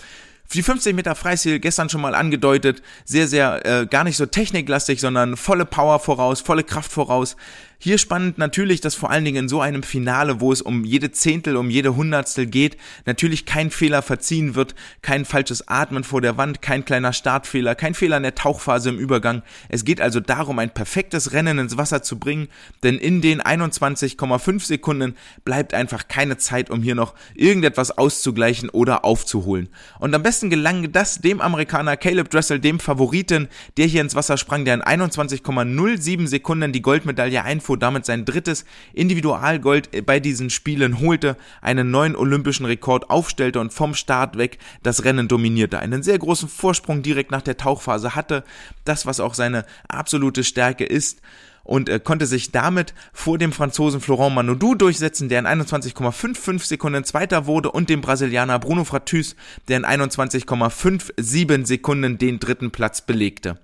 Die 0.54 0.64
50 0.64 0.96
Meter 0.96 1.14
Freistil 1.14 1.60
gestern 1.60 1.90
schon 1.90 2.02
mal 2.02 2.16
angedeutet, 2.16 2.82
sehr, 3.06 3.28
sehr 3.28 3.64
äh, 3.66 3.86
gar 3.86 4.04
nicht 4.04 4.18
so 4.18 4.26
techniklastig, 4.26 5.00
sondern 5.00 5.38
volle 5.38 5.66
Power 5.66 6.00
voraus, 6.00 6.42
volle 6.42 6.64
Kraft 6.64 6.92
voraus. 6.92 7.36
Hier 7.82 7.98
spannend 7.98 8.38
natürlich, 8.38 8.82
dass 8.82 8.94
vor 8.94 9.10
allen 9.10 9.24
Dingen 9.24 9.46
in 9.46 9.48
so 9.48 9.62
einem 9.62 9.84
Finale, 9.84 10.42
wo 10.42 10.52
es 10.52 10.62
um 10.62 10.84
jede 10.84 11.14
Zehntel, 11.14 11.56
um 11.56 11.70
jede 11.70 11.96
Hundertstel 11.96 12.46
geht, 12.46 12.76
natürlich 13.06 13.46
kein 13.46 13.72
Fehler 13.72 14.02
verziehen 14.02 14.54
wird, 14.54 14.76
kein 15.02 15.24
falsches 15.24 15.70
Atmen 15.70 16.04
vor 16.04 16.20
der 16.20 16.36
Wand, 16.36 16.62
kein 16.62 16.84
kleiner 16.84 17.14
Startfehler, 17.14 17.76
kein 17.76 17.94
Fehler 17.94 18.18
in 18.18 18.24
der 18.24 18.36
Tauchphase 18.36 18.90
im 18.90 18.98
Übergang. 18.98 19.44
Es 19.70 19.86
geht 19.86 20.02
also 20.02 20.20
darum, 20.20 20.60
ein 20.60 20.74
perfektes 20.74 21.32
Rennen 21.32 21.58
ins 21.58 21.78
Wasser 21.78 22.04
zu 22.04 22.20
bringen, 22.20 22.50
denn 22.84 22.98
in 22.98 23.22
den 23.22 23.42
21,5 23.42 24.66
Sekunden 24.66 25.16
bleibt 25.46 25.74
einfach 25.74 26.10
keine 26.10 26.36
Zeit, 26.36 26.70
um 26.70 26.84
hier 26.84 26.96
noch 26.96 27.16
irgendetwas 27.34 27.98
auszugleichen 27.98 28.70
oder 28.70 29.06
aufzuholen. 29.06 29.70
Und 30.00 30.14
am 30.14 30.22
besten 30.22 30.50
gelang 30.50 30.92
das 30.92 31.22
dem 31.22 31.40
Amerikaner 31.40 31.96
Caleb 31.96 32.30
Dressel, 32.30 32.60
dem 32.60 32.82
Favoriten, 32.82 33.48
der 33.78 33.86
hier 33.86 34.02
ins 34.02 34.16
Wasser 34.16 34.36
sprang, 34.36 34.66
der 34.66 34.74
in 34.74 34.82
21,07 34.82 36.28
Sekunden 36.28 36.74
die 36.74 36.82
Goldmedaille 36.82 37.42
einfuhr 37.42 37.69
Info 37.70 37.76
damit 37.76 38.04
sein 38.06 38.26
drittes 38.26 38.66
Individualgold 38.94 40.06
bei 40.08 40.20
diesen 40.20 40.50
Spielen 40.50 41.00
holte, 41.02 41.38
einen 41.62 41.92
neuen 41.92 42.16
olympischen 42.16 42.66
Rekord 42.66 43.12
aufstellte 43.12 43.60
und 43.60 43.72
vom 43.72 43.94
Start 43.94 44.40
weg 44.40 44.58
das 44.82 45.04
Rennen 45.04 45.28
dominierte. 45.28 45.78
Einen 45.78 46.02
sehr 46.02 46.18
großen 46.18 46.50
Vorsprung 46.50 47.04
direkt 47.04 47.30
nach 47.30 47.44
der 47.44 47.58
Tauchphase 47.58 48.16
hatte, 48.16 48.44
das 48.86 49.06
was 49.06 49.20
auch 49.20 49.36
seine 49.36 49.66
absolute 49.88 50.44
Stärke 50.44 50.84
ist 50.84 51.22
und 51.64 51.90
äh, 51.90 52.00
konnte 52.00 52.26
sich 52.26 52.52
damit 52.52 52.96
vor 53.14 53.38
dem 53.38 53.52
Franzosen 53.52 54.02
Florent 54.02 54.34
Manodou 54.34 54.74
durchsetzen, 54.74 55.30
der 55.30 55.38
in 55.38 55.46
21,55 55.46 56.66
Sekunden 56.66 57.04
Zweiter 57.04 57.46
wurde 57.46 57.72
und 57.72 57.92
dem 57.92 58.02
Brasilianer 58.02 58.58
Bruno 58.58 58.84
Fratus, 58.84 59.36
der 59.68 59.78
in 59.78 59.86
21,57 59.86 61.68
Sekunden 61.68 62.18
den 62.18 62.40
dritten 62.40 62.72
Platz 62.72 63.02
belegte. 63.02 63.60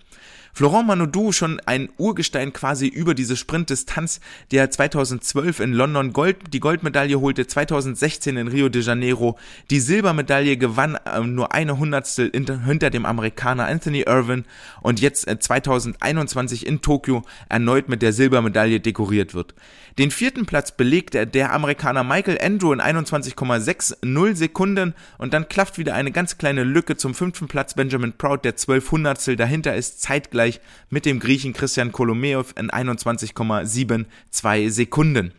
Florent 0.58 0.88
Manodou 0.88 1.34
schon 1.34 1.60
ein 1.66 1.90
Urgestein 1.98 2.54
quasi 2.54 2.88
über 2.88 3.14
diese 3.14 3.36
Sprintdistanz, 3.36 4.22
der 4.52 4.72
2012 4.72 5.60
in 5.60 5.74
London 5.74 6.14
Gold, 6.14 6.38
die 6.54 6.62
Goldmedaille 6.62 7.20
holte, 7.20 7.46
2016 7.46 8.38
in 8.38 8.48
Rio 8.48 8.70
de 8.70 8.82
Janeiro 8.82 9.38
die 9.70 9.82
Silbermedaille 9.82 10.56
gewann, 10.56 10.96
äh, 10.96 11.20
nur 11.20 11.54
eine 11.54 11.78
Hundertstel 11.78 12.32
hinter 12.32 12.90
dem 12.90 13.06
Amerikaner 13.06 13.68
Anthony 13.68 14.04
Irvin 14.08 14.46
und 14.82 15.02
jetzt 15.02 15.28
äh, 15.28 15.38
2021 15.38 16.66
in 16.66 16.80
Tokio 16.80 17.24
erneut 17.50 17.90
mit 17.90 18.02
der 18.02 18.14
Silbermedaille 18.14 18.80
dekoriert 18.80 19.34
wird. 19.34 19.56
Den 19.98 20.12
vierten 20.12 20.46
Platz 20.46 20.76
belegte 20.76 21.26
der 21.26 21.54
Amerikaner 21.54 22.04
Michael 22.04 22.38
Andrew 22.42 22.74
in 22.74 22.82
21,60 22.82 24.36
Sekunden. 24.36 24.94
Und 25.18 25.34
dann 25.34 25.48
klafft 25.48 25.78
wieder 25.78 25.96
eine 25.96 26.12
ganz 26.12 26.38
kleine 26.38 26.66
Lücke 26.66 26.98
zum 26.98 27.14
fünften 27.14 27.48
Platz. 27.48 27.76
Benjamin 27.76 28.12
Proud, 28.12 28.44
der 28.44 28.58
12 28.58 28.92
Hundertstel 28.92 29.38
dahinter 29.38 29.74
ist, 29.74 30.02
zeitgleich 30.02 30.26
zeitgleich 30.36 30.60
mit 30.90 31.06
dem 31.06 31.20
Griechen 31.20 31.54
Christian 31.54 31.92
Kolomeov 31.92 32.54
in 32.58 32.72
21,72 32.72 34.70
Sekunden. 34.70 35.34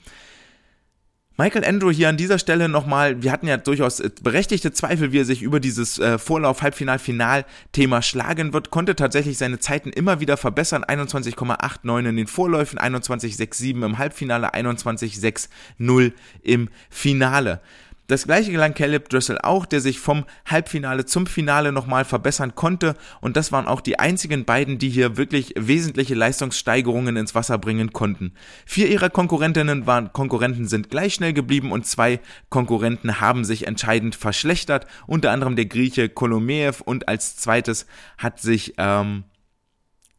Michael 1.38 1.66
Andrew 1.66 1.90
hier 1.90 2.08
an 2.08 2.16
dieser 2.16 2.38
Stelle 2.38 2.66
nochmal, 2.66 3.22
wir 3.22 3.30
hatten 3.30 3.46
ja 3.46 3.58
durchaus 3.58 4.02
berechtigte 4.22 4.72
Zweifel, 4.72 5.12
wie 5.12 5.18
er 5.20 5.26
sich 5.26 5.42
über 5.42 5.60
dieses 5.60 5.98
äh, 5.98 6.18
Vorlauf-Halbfinal-Final-Thema 6.18 8.00
schlagen 8.00 8.54
wird, 8.54 8.70
konnte 8.70 8.96
tatsächlich 8.96 9.36
seine 9.36 9.58
Zeiten 9.58 9.90
immer 9.90 10.20
wieder 10.20 10.38
verbessern, 10.38 10.82
21,89 10.82 12.08
in 12.08 12.16
den 12.16 12.26
Vorläufen, 12.26 12.78
21,67 12.78 13.84
im 13.84 13.98
Halbfinale, 13.98 14.54
21,60 14.54 16.12
im 16.42 16.70
Finale. 16.88 17.60
Das 18.08 18.24
gleiche 18.24 18.52
gelang 18.52 18.74
Caleb 18.74 19.08
Dressel 19.08 19.38
auch, 19.42 19.66
der 19.66 19.80
sich 19.80 19.98
vom 19.98 20.26
Halbfinale 20.44 21.06
zum 21.06 21.26
Finale 21.26 21.72
nochmal 21.72 22.04
verbessern 22.04 22.54
konnte 22.54 22.94
und 23.20 23.36
das 23.36 23.50
waren 23.50 23.66
auch 23.66 23.80
die 23.80 23.98
einzigen 23.98 24.44
beiden, 24.44 24.78
die 24.78 24.90
hier 24.90 25.16
wirklich 25.16 25.54
wesentliche 25.56 26.14
Leistungssteigerungen 26.14 27.16
ins 27.16 27.34
Wasser 27.34 27.58
bringen 27.58 27.92
konnten. 27.92 28.32
Vier 28.64 28.88
ihrer 28.88 29.10
Konkurrentinnen 29.10 29.86
waren 29.86 30.12
Konkurrenten 30.12 30.68
sind 30.68 30.88
gleich 30.88 31.14
schnell 31.14 31.32
geblieben 31.32 31.72
und 31.72 31.84
zwei 31.86 32.20
Konkurrenten 32.48 33.20
haben 33.20 33.44
sich 33.44 33.66
entscheidend 33.66 34.14
verschlechtert, 34.14 34.86
unter 35.08 35.32
anderem 35.32 35.56
der 35.56 35.66
Grieche 35.66 36.08
Kolomeev 36.08 36.82
und 36.82 37.08
als 37.08 37.36
zweites 37.36 37.86
hat 38.18 38.40
sich 38.40 38.74
ähm, 38.78 39.24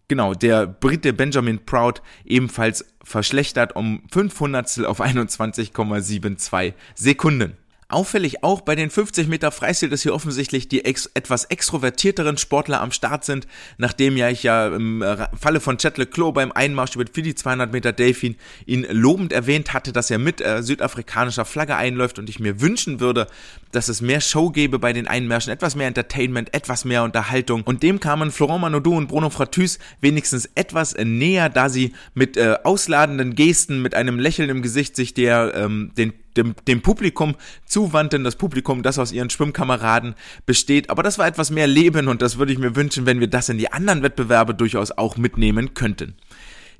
Genau, 0.10 0.34
der 0.34 0.67
Brite 0.67 1.12
Benjamin 1.12 1.65
Proud 1.65 2.01
ebenfalls 2.24 2.86
verschlechtert 3.03 3.75
um 3.75 4.03
500 4.10 4.86
auf 4.86 5.01
21,72 5.01 6.74
Sekunden. 6.96 7.58
Auffällig 7.89 8.44
auch 8.44 8.60
bei 8.60 8.75
den 8.75 8.89
50 8.89 9.29
Meter 9.29 9.50
Freistil, 9.50 9.88
dass 9.88 10.01
hier 10.01 10.13
offensichtlich 10.13 10.67
die 10.67 10.84
ex 10.84 11.10
etwas 11.13 11.46
extrovertierteren 11.46 12.38
Sportler 12.38 12.82
am 12.82 12.91
Start 12.91 13.24
sind, 13.24 13.48
nachdem 13.77 14.17
ja 14.17 14.29
ich 14.29 14.44
ja 14.44 14.67
im 14.67 15.01
äh, 15.01 15.29
Falle 15.39 15.62
von 15.62 15.77
Chet 15.77 15.98
Leclos 15.98 16.34
beim 16.34 16.51
Einmarsch 16.51 16.96
über 16.96 17.06
die 17.06 17.34
200 17.34 17.72
Meter 17.72 17.94
Delfin 17.94 18.36
ihn 18.65 18.86
lobend 18.89 19.32
erwähnt 19.32 19.72
hatte, 19.74 19.94
dass 19.94 20.12
er 20.12 20.17
mit 20.17 20.41
äh, 20.41 20.63
südafrikanischer 20.63 21.46
Flagge 21.46 21.77
einläuft 21.77 22.20
und 22.20 22.27
ich 22.27 22.41
mir 22.41 22.60
wünschen 22.60 23.00
würde, 23.00 23.27
dass 23.72 23.88
es 23.88 24.01
mehr 24.01 24.20
Show 24.20 24.50
gäbe 24.50 24.79
bei 24.79 24.91
den 24.91 25.08
Einmärschen, 25.08 25.53
etwas 25.53 25.77
mehr 25.77 25.88
Entertainment, 25.88 26.53
etwas 26.53 26.84
mehr 26.84 27.03
Unterhaltung. 27.03 27.63
Und 27.63 27.84
dem 27.84 28.01
kamen 28.01 28.32
Florent 28.32 28.60
Manodou 28.60 28.98
und 28.98 29.08
Bruno 29.08 29.29
Fratus 29.29 29.79
wenigstens 30.01 30.50
etwas 30.56 30.94
näher, 31.01 31.48
da 31.48 31.70
sie 31.70 31.94
mit 32.13 32.36
äh, 32.36 32.58
ausladenden 32.65 33.34
Gesten, 33.34 33.82
mit 33.82 33.96
einem 33.96 34.20
Lächeln 34.20 34.50
im 34.50 34.62
Gesicht 34.62 34.98
sich 34.98 35.13
der 35.13 35.53
ähm, 35.56 35.94
den 35.98 36.12
dem, 36.38 36.56
dem 36.67 36.82
Publikum 36.82 37.36
zuwandten, 37.65 38.24
das 38.24 38.36
Publikum, 38.36 38.84
das 38.84 39.00
aus 39.00 39.12
ihren 39.12 39.29
Schwimmkameraden 39.29 40.15
besteht. 40.46 40.89
Aber 40.89 41.03
das 41.03 41.17
war 41.17 41.27
etwas 41.27 41.51
mehr 41.51 41.67
Leben 41.67 42.08
und 42.08 42.22
das 42.22 42.38
würde 42.38 42.53
ich 42.53 42.60
mir 42.60 42.75
wünschen, 42.75 43.06
wenn 43.06 43.20
wir 43.20 43.27
das 43.27 43.50
in 43.50 43.58
die 43.58 43.72
anderen 43.72 44.03
Wettbewerbe 44.03 44.53
durchaus 44.53 44.91
auch 44.91 45.17
mitnehmen 45.17 45.74
könnten. 45.74 46.15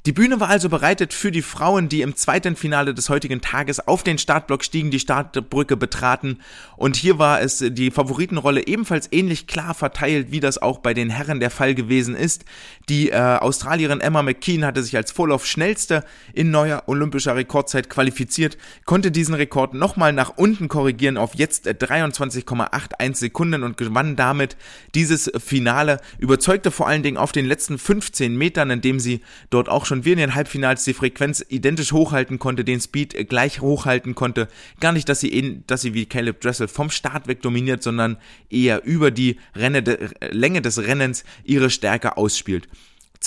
Die 0.08 0.14
Bühne 0.14 0.40
war 0.40 0.48
also 0.48 0.70
bereitet 0.70 1.14
für 1.14 1.32
die 1.32 1.42
Frauen, 1.42 1.90
die 1.90 2.02
im 2.02 2.16
zweiten 2.16 2.56
Finale 2.56 2.94
des 2.94 3.10
heutigen 3.10 3.42
Tages 3.42 3.86
auf 3.90 4.04
den 4.04 4.18
Startblock 4.18 4.64
stiegen, 4.64 4.90
die 4.90 5.02
Startbrücke 5.02 5.76
betraten. 5.76 6.40
Und 6.78 6.96
hier 6.96 7.20
war 7.20 7.42
es 7.42 7.58
die 7.58 7.92
Favoritenrolle 7.92 8.68
ebenfalls 8.68 9.10
ähnlich 9.12 9.48
klar 9.48 9.74
verteilt, 9.74 10.32
wie 10.32 10.40
das 10.40 10.62
auch 10.62 10.78
bei 10.78 10.94
den 10.94 11.10
Herren 11.10 11.42
der 11.42 11.50
Fall 11.50 11.76
gewesen 11.76 12.16
ist. 12.16 12.46
Die 12.88 13.10
äh, 13.10 13.18
Australierin 13.18 14.00
Emma 14.00 14.24
McKean 14.24 14.64
hatte 14.64 14.82
sich 14.82 14.96
als 14.96 15.12
Vorlauf 15.12 15.46
schnellste 15.46 16.06
in 16.32 16.52
neuer 16.52 16.84
olympischer 16.86 17.36
Rekordzeit 17.36 17.90
qualifiziert, 17.90 18.58
konnte 18.86 19.12
diesen 19.12 19.36
Rekord 19.36 19.74
nochmal 19.74 20.14
nach 20.14 20.38
unten 20.38 20.70
korrigieren 20.70 21.18
auf 21.18 21.36
jetzt 21.36 21.68
23,81 21.68 23.16
Sekunden 23.18 23.64
und 23.64 23.76
gewann 23.76 24.16
damit 24.16 24.56
dieses 24.96 25.30
Finale, 25.38 26.00
überzeugte 26.18 26.72
vor 26.72 26.88
allen 26.88 27.04
Dingen 27.04 27.18
auf 27.18 27.34
den 27.34 27.46
letzten 27.46 27.78
15 27.78 28.38
Metern, 28.38 28.70
indem 28.70 29.02
sie 29.02 29.20
dort 29.50 29.68
auch 29.68 29.86
schon 29.86 29.97
wie 30.06 30.12
in 30.12 30.18
den 30.18 30.36
Halbfinals 30.36 30.84
die 30.84 30.94
Frequenz 30.94 31.46
identisch 31.48 31.92
hochhalten 31.92 32.40
konnte, 32.40 32.64
den 32.64 32.82
Speed 32.82 33.30
gleich 33.30 33.62
hochhalten 33.62 34.16
konnte. 34.16 34.48
Gar 34.80 34.92
nicht, 34.92 35.10
dass 35.10 35.20
sie, 35.20 35.64
dass 35.68 35.82
sie 35.82 35.94
wie 35.94 36.06
Caleb 36.06 36.42
Dressel 36.42 36.68
vom 36.68 36.90
Start 36.90 37.28
weg 37.28 37.42
dominiert, 37.42 37.84
sondern 37.84 38.18
eher 38.50 38.84
über 38.86 39.12
die 39.12 39.38
Renne, 39.56 39.84
de, 39.84 40.10
Länge 40.32 40.62
des 40.62 40.80
Rennens 40.80 41.24
ihre 41.44 41.70
Stärke 41.70 42.18
ausspielt. 42.18 42.68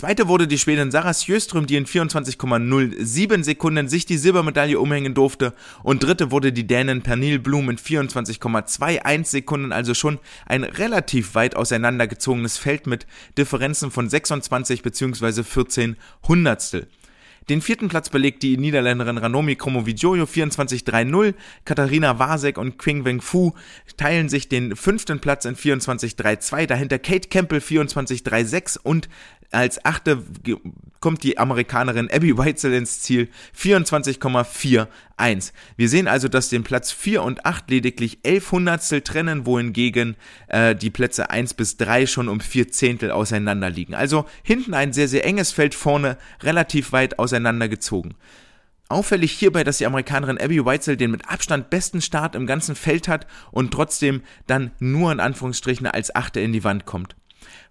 Zweite 0.00 0.28
wurde 0.28 0.48
die 0.48 0.56
Schwedin 0.56 0.90
Sarah 0.90 1.12
Sjöström, 1.12 1.66
die 1.66 1.76
in 1.76 1.84
24,07 1.84 3.44
Sekunden 3.44 3.86
sich 3.86 4.06
die 4.06 4.16
Silbermedaille 4.16 4.80
umhängen 4.80 5.12
durfte. 5.12 5.52
Und 5.82 6.02
dritte 6.02 6.30
wurde 6.30 6.54
die 6.54 6.66
Dänin 6.66 7.02
Pernil 7.02 7.38
Blum 7.38 7.68
in 7.68 7.76
24,21 7.76 9.26
Sekunden, 9.26 9.72
also 9.72 9.92
schon 9.92 10.18
ein 10.46 10.64
relativ 10.64 11.34
weit 11.34 11.54
auseinandergezogenes 11.54 12.56
Feld 12.56 12.86
mit 12.86 13.06
Differenzen 13.36 13.90
von 13.90 14.08
26 14.08 14.80
bzw. 14.80 15.42
14 15.42 15.96
Hundertstel. 16.26 16.88
Den 17.50 17.62
vierten 17.62 17.88
Platz 17.88 18.10
belegt 18.10 18.42
die 18.42 18.56
Niederländerin 18.56 19.18
Ranomi 19.18 19.56
Kromowidjojo 19.56 20.24
24-3-0. 20.24 21.34
Katharina 21.64 22.18
Wasek 22.18 22.58
und 22.58 22.78
Qing 22.78 23.04
Weng 23.04 23.20
Fu 23.20 23.52
teilen 23.96 24.28
sich 24.28 24.48
den 24.48 24.76
fünften 24.76 25.20
Platz 25.20 25.46
in 25.46 25.56
24-3-2. 25.56 26.66
Dahinter 26.66 26.98
Kate 26.98 27.28
Campbell 27.28 27.58
24-3-6 27.58 28.78
und 28.80 29.08
als 29.52 29.84
achte 29.84 30.22
kommt 31.00 31.22
die 31.22 31.38
Amerikanerin 31.38 32.10
Abby 32.10 32.36
Weitzel 32.36 32.72
ins 32.74 33.00
Ziel 33.00 33.28
24,41. 33.58 35.52
Wir 35.76 35.88
sehen 35.88 36.06
also, 36.08 36.28
dass 36.28 36.50
den 36.50 36.62
Platz 36.62 36.92
4 36.92 37.22
und 37.22 37.46
8 37.46 37.70
lediglich 37.70 38.18
11 38.22 38.52
Hundertstel 38.52 39.00
trennen, 39.00 39.46
wohingegen 39.46 40.16
äh, 40.48 40.74
die 40.76 40.90
Plätze 40.90 41.30
1 41.30 41.54
bis 41.54 41.78
3 41.78 42.06
schon 42.06 42.28
um 42.28 42.40
4 42.40 42.70
Zehntel 42.70 43.10
auseinander 43.10 43.70
liegen. 43.70 43.94
Also 43.94 44.26
hinten 44.42 44.74
ein 44.74 44.92
sehr, 44.92 45.08
sehr 45.08 45.24
enges 45.24 45.52
Feld, 45.52 45.74
vorne 45.74 46.18
relativ 46.42 46.92
weit 46.92 47.18
auseinandergezogen. 47.18 48.14
Auffällig 48.88 49.32
hierbei, 49.32 49.62
dass 49.62 49.78
die 49.78 49.86
Amerikanerin 49.86 50.40
Abby 50.40 50.64
Weitzel 50.64 50.96
den 50.96 51.12
mit 51.12 51.28
Abstand 51.28 51.70
besten 51.70 52.02
Start 52.02 52.34
im 52.34 52.46
ganzen 52.46 52.74
Feld 52.74 53.06
hat 53.06 53.26
und 53.52 53.70
trotzdem 53.70 54.22
dann 54.48 54.72
nur 54.80 55.12
in 55.12 55.20
Anführungsstrichen 55.20 55.86
als 55.86 56.14
Achte 56.14 56.40
in 56.40 56.52
die 56.52 56.64
Wand 56.64 56.86
kommt. 56.86 57.14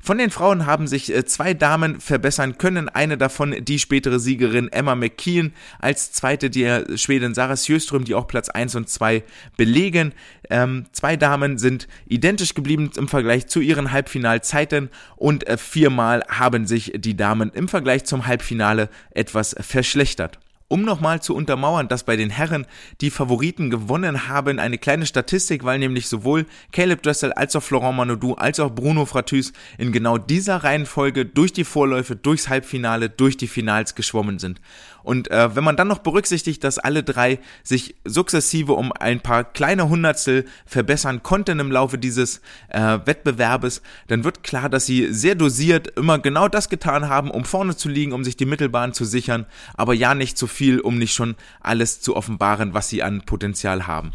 Von 0.02 0.18
den 0.18 0.32
Frauen 0.32 0.66
haben 0.66 0.88
sich 0.88 1.14
äh, 1.14 1.26
zwei 1.26 1.54
Damen 1.54 2.00
verbessern 2.00 2.58
können. 2.58 2.88
Eine 2.88 3.18
davon 3.18 3.54
die 3.66 3.80
spätere 3.80 4.20
Siegerin 4.20 4.70
Emma 4.72 4.96
McKeon, 4.96 5.54
als 5.78 6.14
zweite 6.14 6.50
die 6.50 6.64
äh, 6.64 6.98
Schwedin 6.98 7.34
Sarah 7.34 7.58
Sjöström, 7.58 8.06
die 8.06 8.16
auch 8.16 8.28
Platz 8.28 8.50
1 8.50 8.76
und 8.76 8.90
2 8.90 9.24
belegen. 9.58 10.14
Ähm, 10.50 10.86
zwei 10.94 11.18
Damen 11.18 11.58
sind 11.58 11.88
identisch 12.08 12.54
geblieben 12.54 12.90
im 12.96 13.10
Vergleich 13.10 13.48
zu 13.48 13.60
ihren 13.60 13.92
Halbfinalzeiten 13.92 14.90
und 15.18 15.46
äh, 15.48 15.58
viermal 15.58 16.24
haben 16.30 16.66
sich 16.66 16.94
die 16.96 17.18
Damen 17.18 17.52
im 17.54 17.68
Vergleich 17.68 18.06
zum 18.06 18.26
Halbfinale 18.26 18.90
etwas 19.12 19.56
verschlechtert. 19.60 20.40
Um 20.72 20.84
nochmal 20.84 21.20
zu 21.20 21.36
untermauern, 21.36 21.88
dass 21.88 22.04
bei 22.04 22.16
den 22.16 22.30
Herren 22.30 22.68
die 23.02 23.10
Favoriten 23.10 23.72
gewonnen 23.72 24.28
haben, 24.28 24.60
eine 24.60 24.78
kleine 24.78 25.08
Statistik, 25.08 25.64
weil 25.64 25.80
nämlich 25.80 26.08
sowohl 26.08 26.46
Caleb 26.72 27.02
Dressel 27.02 27.34
als 27.34 27.56
auch 27.56 27.64
Florent 27.64 27.98
Manodou 27.98 28.36
als 28.36 28.60
auch 28.60 28.70
Bruno 28.70 29.08
Fratus 29.08 29.52
in 29.80 29.92
genau 29.92 30.20
dieser 30.20 30.58
Reihenfolge 30.58 31.26
durch 31.26 31.54
die 31.54 31.64
Vorläufe, 31.64 32.16
durchs 32.16 32.50
Halbfinale, 32.50 33.10
durch 33.10 33.36
die 33.36 33.48
Finals 33.48 33.96
geschwommen 33.96 34.38
sind. 34.38 34.62
Und 35.10 35.32
äh, 35.32 35.56
wenn 35.56 35.64
man 35.64 35.76
dann 35.76 35.88
noch 35.88 35.98
berücksichtigt, 35.98 36.64
dass 36.64 36.78
alle 36.78 37.02
drei 37.02 37.40
sich 37.64 37.96
sukzessive 38.06 38.74
um 38.74 38.92
ein 38.92 39.22
paar 39.22 39.44
kleine 39.44 39.90
Hundertstel 39.90 40.46
verbessern 40.68 41.24
konnten 41.24 41.60
im 41.60 41.72
Laufe 41.72 41.98
dieses 41.98 42.42
äh, 42.68 43.00
Wettbewerbes, 43.06 43.82
dann 44.06 44.24
wird 44.24 44.44
klar, 44.44 44.70
dass 44.70 44.86
sie 44.86 45.12
sehr 45.12 45.34
dosiert 45.34 45.88
immer 45.98 46.20
genau 46.20 46.48
das 46.48 46.70
getan 46.70 47.10
haben, 47.10 47.32
um 47.32 47.44
vorne 47.44 47.76
zu 47.76 47.90
liegen, 47.90 48.14
um 48.14 48.24
sich 48.24 48.38
die 48.38 48.46
Mittelbahn 48.46 48.94
zu 48.94 49.04
sichern, 49.04 49.48
aber 49.74 49.96
ja 49.96 50.14
nicht 50.14 50.38
zu 50.38 50.46
viel, 50.46 50.80
um 50.80 51.00
nicht 51.00 51.16
schon 51.16 51.36
alles 51.60 52.02
zu 52.02 52.16
offenbaren, 52.16 52.76
was 52.76 52.90
sie 52.90 53.02
an 53.02 53.24
Potenzial 53.24 53.88
haben. 53.88 54.12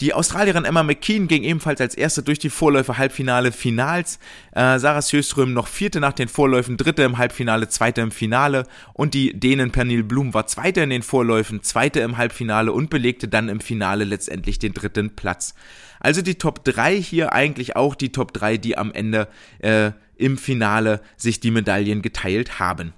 Die 0.00 0.12
Australierin 0.12 0.66
Emma 0.66 0.82
McKean 0.82 1.26
ging 1.26 1.42
ebenfalls 1.42 1.80
als 1.80 1.94
erste 1.94 2.22
durch 2.22 2.38
die 2.38 2.50
Vorläufe 2.50 2.98
Halbfinale 2.98 3.50
Finals. 3.50 4.18
Äh, 4.52 4.78
Sarah 4.78 5.00
Sjöström 5.00 5.54
noch 5.54 5.68
vierte 5.68 6.00
nach 6.00 6.12
den 6.12 6.28
Vorläufen, 6.28 6.76
dritte 6.76 7.02
im 7.02 7.16
Halbfinale, 7.16 7.68
zweite 7.68 8.02
im 8.02 8.10
Finale 8.10 8.66
und 8.92 9.14
die 9.14 9.32
Dänen 9.40 9.70
Pernil 9.70 10.02
Blum 10.02 10.34
war 10.34 10.46
zweite 10.46 10.82
in 10.82 10.90
den 10.90 11.02
Vorläufen, 11.02 11.62
zweite 11.62 12.00
im 12.00 12.18
Halbfinale 12.18 12.72
und 12.72 12.90
belegte 12.90 13.26
dann 13.26 13.48
im 13.48 13.60
Finale 13.60 14.04
letztendlich 14.04 14.58
den 14.58 14.74
dritten 14.74 15.16
Platz. 15.16 15.54
Also 15.98 16.20
die 16.20 16.34
Top 16.34 16.62
3 16.64 17.00
hier 17.00 17.32
eigentlich 17.32 17.74
auch 17.74 17.94
die 17.94 18.12
Top 18.12 18.34
3, 18.34 18.58
die 18.58 18.76
am 18.76 18.92
Ende 18.92 19.28
äh, 19.60 19.92
im 20.16 20.36
Finale 20.36 21.00
sich 21.16 21.40
die 21.40 21.50
Medaillen 21.50 22.02
geteilt 22.02 22.58
haben. 22.58 22.92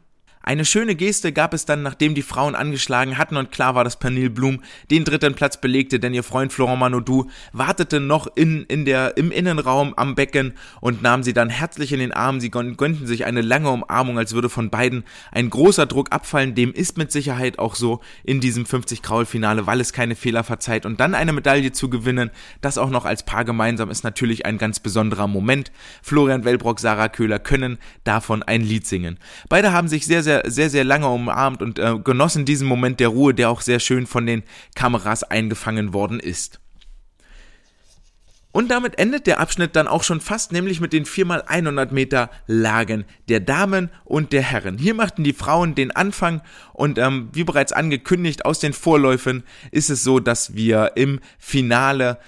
Eine 0.48 0.64
schöne 0.64 0.94
Geste 0.94 1.30
gab 1.30 1.52
es 1.52 1.66
dann, 1.66 1.82
nachdem 1.82 2.14
die 2.14 2.22
Frauen 2.22 2.54
angeschlagen 2.54 3.18
hatten 3.18 3.36
und 3.36 3.52
klar 3.52 3.74
war, 3.74 3.84
dass 3.84 3.98
Pernil 3.98 4.30
Blum 4.30 4.62
den 4.90 5.04
dritten 5.04 5.34
Platz 5.34 5.60
belegte, 5.60 6.00
denn 6.00 6.14
ihr 6.14 6.22
Freund 6.22 6.54
Florent 6.54 6.80
Manodou 6.80 7.26
wartete 7.52 8.00
noch 8.00 8.26
in, 8.34 8.64
in 8.64 8.86
der, 8.86 9.18
im 9.18 9.30
Innenraum 9.30 9.92
am 9.98 10.14
Becken 10.14 10.54
und 10.80 11.02
nahm 11.02 11.22
sie 11.22 11.34
dann 11.34 11.50
herzlich 11.50 11.92
in 11.92 11.98
den 11.98 12.14
Arm. 12.14 12.40
Sie 12.40 12.48
gönnten 12.50 13.06
sich 13.06 13.26
eine 13.26 13.42
lange 13.42 13.68
Umarmung, 13.68 14.16
als 14.16 14.32
würde 14.32 14.48
von 14.48 14.70
beiden 14.70 15.04
ein 15.32 15.50
großer 15.50 15.84
Druck 15.84 16.12
abfallen. 16.12 16.54
Dem 16.54 16.72
ist 16.72 16.96
mit 16.96 17.12
Sicherheit 17.12 17.58
auch 17.58 17.74
so 17.74 18.00
in 18.24 18.40
diesem 18.40 18.64
50 18.64 19.02
Kraul 19.02 19.26
Finale, 19.26 19.66
weil 19.66 19.82
es 19.82 19.92
keine 19.92 20.16
Fehler 20.16 20.44
verzeiht 20.44 20.86
und 20.86 20.98
dann 20.98 21.14
eine 21.14 21.34
Medaille 21.34 21.72
zu 21.72 21.90
gewinnen, 21.90 22.30
das 22.62 22.78
auch 22.78 22.88
noch 22.88 23.04
als 23.04 23.22
Paar 23.22 23.44
gemeinsam 23.44 23.90
ist 23.90 24.02
natürlich 24.02 24.46
ein 24.46 24.56
ganz 24.56 24.80
besonderer 24.80 25.26
Moment. 25.26 25.70
Florian 26.00 26.46
Wellbrock, 26.46 26.80
Sarah 26.80 27.10
Köhler 27.10 27.38
können 27.38 27.76
davon 28.04 28.42
ein 28.42 28.62
Lied 28.62 28.86
singen. 28.86 29.18
Beide 29.50 29.74
haben 29.74 29.88
sich 29.88 30.06
sehr, 30.06 30.22
sehr 30.22 30.37
sehr, 30.46 30.70
sehr, 30.70 30.84
lange 30.84 31.08
umarmt 31.08 31.62
und 31.62 31.78
äh, 31.78 31.98
genossen 32.02 32.44
diesen 32.44 32.68
Moment 32.68 33.00
der 33.00 33.08
Ruhe, 33.08 33.34
der 33.34 33.50
auch 33.50 33.60
sehr 33.60 33.80
schön 33.80 34.06
von 34.06 34.26
den 34.26 34.42
Kameras 34.74 35.24
eingefangen 35.24 35.92
worden 35.92 36.20
ist. 36.20 36.60
Und 38.50 38.70
damit 38.70 38.98
endet 38.98 39.26
der 39.26 39.40
Abschnitt 39.40 39.76
dann 39.76 39.86
auch 39.86 40.02
schon 40.02 40.20
fast, 40.20 40.52
nämlich 40.52 40.80
mit 40.80 40.92
den 40.92 41.04
4x100 41.04 41.92
Meter 41.92 42.30
Lagen 42.46 43.04
der 43.28 43.40
Damen 43.40 43.90
und 44.04 44.32
der 44.32 44.42
Herren. 44.42 44.78
Hier 44.78 44.94
machten 44.94 45.22
die 45.22 45.34
Frauen 45.34 45.74
den 45.74 45.90
Anfang 45.90 46.40
und 46.72 46.98
ähm, 46.98 47.28
wie 47.32 47.44
bereits 47.44 47.72
angekündigt 47.72 48.46
aus 48.46 48.58
den 48.58 48.72
Vorläufen 48.72 49.44
ist 49.70 49.90
es 49.90 50.02
so, 50.02 50.18
dass 50.18 50.54
wir 50.54 50.92
im 50.96 51.20
Finale 51.38 52.18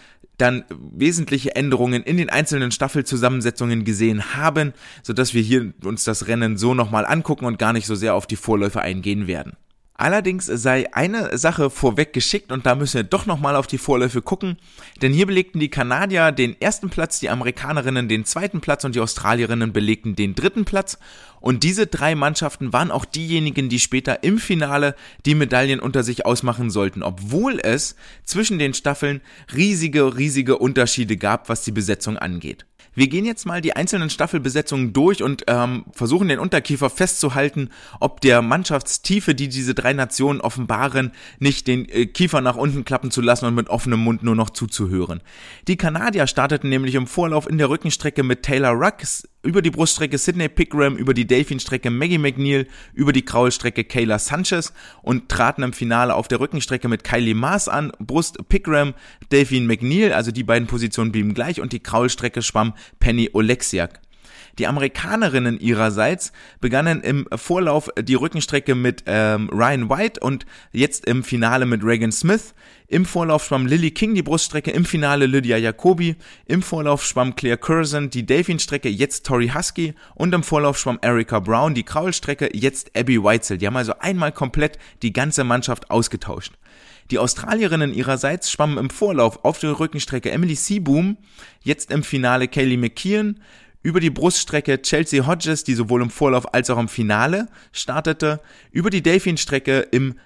dann 0.41 0.65
wesentliche 0.71 1.55
Änderungen 1.55 2.03
in 2.03 2.17
den 2.17 2.31
einzelnen 2.31 2.71
Staffelzusammensetzungen 2.71 3.85
gesehen 3.85 4.35
haben, 4.35 4.73
sodass 5.03 5.35
wir 5.35 5.43
hier 5.43 5.73
uns 5.85 6.05
das 6.05 6.27
Rennen 6.27 6.57
so 6.57 6.75
nochmal 6.75 7.07
angucken 7.07 7.45
und 7.45 7.59
gar 7.59 7.73
nicht 7.73 7.87
so 7.87 7.95
sehr 7.95 8.15
auf 8.15 8.27
die 8.27 8.37
Vorläufe 8.37 8.81
eingehen 8.81 9.27
werden. 9.27 9.57
Allerdings 10.01 10.47
sei 10.47 10.87
eine 10.95 11.37
Sache 11.37 11.69
vorweg 11.69 12.15
geschickt 12.15 12.53
und 12.53 12.65
da 12.65 12.75
müssen 12.75 12.95
wir 12.95 13.03
doch 13.03 13.27
nochmal 13.27 13.55
auf 13.55 13.67
die 13.67 13.77
Vorläufe 13.77 14.23
gucken, 14.23 14.57
denn 15.03 15.13
hier 15.13 15.27
belegten 15.27 15.61
die 15.61 15.69
Kanadier 15.69 16.33
den 16.33 16.59
ersten 16.59 16.89
Platz, 16.89 17.21
die 17.21 17.29
Amerikanerinnen 17.29 18.09
den 18.09 18.25
zweiten 18.25 18.63
Platz 18.63 18.85
und 18.85 18.95
die 18.95 19.01
Australierinnen 19.01 19.75
belegten 19.75 20.17
den 20.17 20.35
dritten 20.35 20.65
Platz 20.65 20.99
Und 21.41 21.65
diese 21.65 21.87
drei 21.87 22.15
Mannschaften 22.15 22.73
waren 22.73 22.91
auch 22.91 23.05
diejenigen, 23.05 23.69
die 23.69 23.81
später 23.81 24.23
im 24.23 24.39
Finale 24.39 24.95
die 25.27 25.35
Medaillen 25.35 25.81
unter 25.81 26.03
sich 26.03 26.27
ausmachen 26.27 26.71
sollten, 26.71 27.03
obwohl 27.03 27.59
es 27.61 27.97
zwischen 28.25 28.59
den 28.59 28.75
Staffeln 28.75 29.21
riesige, 29.55 30.17
riesige 30.17 30.59
Unterschiede 30.59 31.17
gab, 31.17 31.49
was 31.49 31.63
die 31.63 31.73
Besetzung 31.73 32.19
angeht. 32.19 32.67
Wir 32.93 33.07
gehen 33.07 33.25
jetzt 33.25 33.47
mal 33.47 33.61
die 33.61 33.77
einzelnen 33.77 34.11
Staffelbesetzungen 34.11 34.93
durch 34.93 35.23
und 35.23 35.45
ähm, 35.47 35.85
versuchen 35.93 36.29
den 36.29 36.41
Unterkiefer 36.41 36.91
festzuhalten, 36.91 37.71
ob 38.01 38.21
der 38.21 38.43
Mannschaftstiefe, 38.43 39.35
die 39.35 39.49
diese 39.49 39.75
drei 39.75 39.93
Nationen 39.93 40.41
offenbaren, 40.41 41.13
nicht 41.39 41.69
den 41.69 41.89
äh, 41.89 42.07
Kiefer 42.07 42.41
nach 42.41 42.57
unten 42.57 42.85
klappen 42.85 43.13
zu 43.13 43.21
lassen 43.21 43.47
und 43.47 43.55
mit 43.55 43.69
offenem 43.69 44.01
Mund 44.01 44.25
nur 44.25 44.35
noch 44.35 44.51
zuzuhören. 44.51 45.21
Die 45.69 45.77
Kanadier 45.77 46.27
starteten 46.27 46.69
nämlich 46.69 46.97
im 46.97 47.07
Vorlauf 47.07 47.49
in 47.49 47.59
der 47.59 47.71
Rückenstrecke 47.71 48.25
mit 48.25 48.43
Taylor 48.43 48.73
Rucks, 48.73 49.23
über 49.43 49.63
die 49.63 49.71
Bruststrecke 49.71 50.19
Sidney 50.19 50.49
Pickram, 50.49 50.97
über 50.97 51.15
die 51.15 51.27
Delfin-Strecke 51.27 51.91
Maggie 51.91 52.19
McNeil, 52.19 52.67
über 52.93 53.13
die 53.13 53.25
Kraulstrecke 53.25 53.85
Kayla 53.85 54.19
Sanchez 54.19 54.73
und 55.03 55.29
traten 55.29 55.63
im 55.63 55.73
Finale 55.73 56.15
auf 56.15 56.29
der 56.29 56.41
Rückenstrecke 56.41 56.89
mit 56.89 57.05
Kylie 57.05 57.35
Maas 57.35 57.69
an. 57.69 57.93
Brust 57.99 58.49
Pickram, 58.49 58.95
Delfin 59.33 59.67
McNeil, 59.67 60.13
also 60.13 60.31
die 60.31 60.45
beiden 60.45 60.69
Positionen 60.69 61.13
blieben 61.13 61.35
gleich 61.35 61.61
und 61.61 61.73
die 61.73 61.81
Kraulstrecke 61.81 62.43
schwamm 62.43 62.75
Penny 62.99 63.31
Oleksiak. 63.33 64.01
Die 64.59 64.67
Amerikanerinnen 64.67 65.61
ihrerseits 65.61 66.33
begannen 66.61 67.01
im 67.01 67.27
Vorlauf 67.35 67.91
die 68.01 68.15
Rückenstrecke 68.15 68.75
mit 68.75 69.05
ähm, 69.07 69.49
Ryan 69.51 69.89
White 69.89 70.21
und 70.21 70.47
jetzt 70.73 71.07
im 71.07 71.23
Finale 71.23 71.67
mit 71.67 71.85
Reagan 71.85 72.13
Smith. 72.13 72.55
Im 72.89 73.05
Vorlauf 73.05 73.45
schwamm 73.45 73.67
Lily 73.67 73.93
King 73.93 74.15
die 74.15 74.23
Bruststrecke, 74.23 74.73
im 74.73 74.85
Finale 74.85 75.27
Lydia 75.27 75.57
Jacobi. 75.57 76.17
Im 76.47 76.63
Vorlauf 76.63 77.05
schwamm 77.05 77.37
Claire 77.37 77.57
Curzon 77.57 78.11
die 78.11 78.27
Delfin-Strecke, 78.27 78.89
jetzt 78.89 79.25
Tori 79.27 79.53
Husky. 79.55 79.95
Und 80.15 80.35
im 80.35 80.43
Vorlauf 80.43 80.79
schwamm 80.79 80.99
Erika 81.01 81.39
Brown 81.39 81.75
die 81.75 81.85
Kraulstrecke, 81.85 82.51
jetzt 82.53 82.97
Abby 82.97 83.23
Weitzel. 83.23 83.59
Die 83.59 83.67
haben 83.67 83.77
also 83.77 83.95
einmal 84.01 84.33
komplett 84.33 84.79
die 85.03 85.13
ganze 85.13 85.45
Mannschaft 85.45 85.91
ausgetauscht. 85.91 86.53
Die 87.11 87.19
Australierinnen 87.19 87.93
ihrerseits 87.93 88.51
schwammen 88.51 88.79
im 88.79 88.89
Vorlauf 88.89 89.45
auf 89.45 89.59
der 89.59 89.81
Rückenstrecke 89.81 90.31
Emily 90.31 90.55
Seaboom, 90.55 91.17
jetzt 91.63 91.91
im 91.91 92.05
Finale 92.05 92.47
Kaylee 92.47 92.77
McKeon, 92.77 93.41
über 93.83 94.01
die 94.01 94.11
Bruststrecke 94.11 94.83
Chelsea 94.83 95.27
Hodges, 95.27 95.65
die 95.65 95.75
sowohl 95.75 96.03
im 96.03 96.11
Vorlauf 96.11 96.53
als 96.55 96.71
auch 96.71 96.79
im 96.79 96.89
Finale 96.89 97.49
startete, 97.73 98.41
über 98.71 98.91
die 98.91 99.03
Delfin-Strecke 99.03 99.81
im 99.91 100.19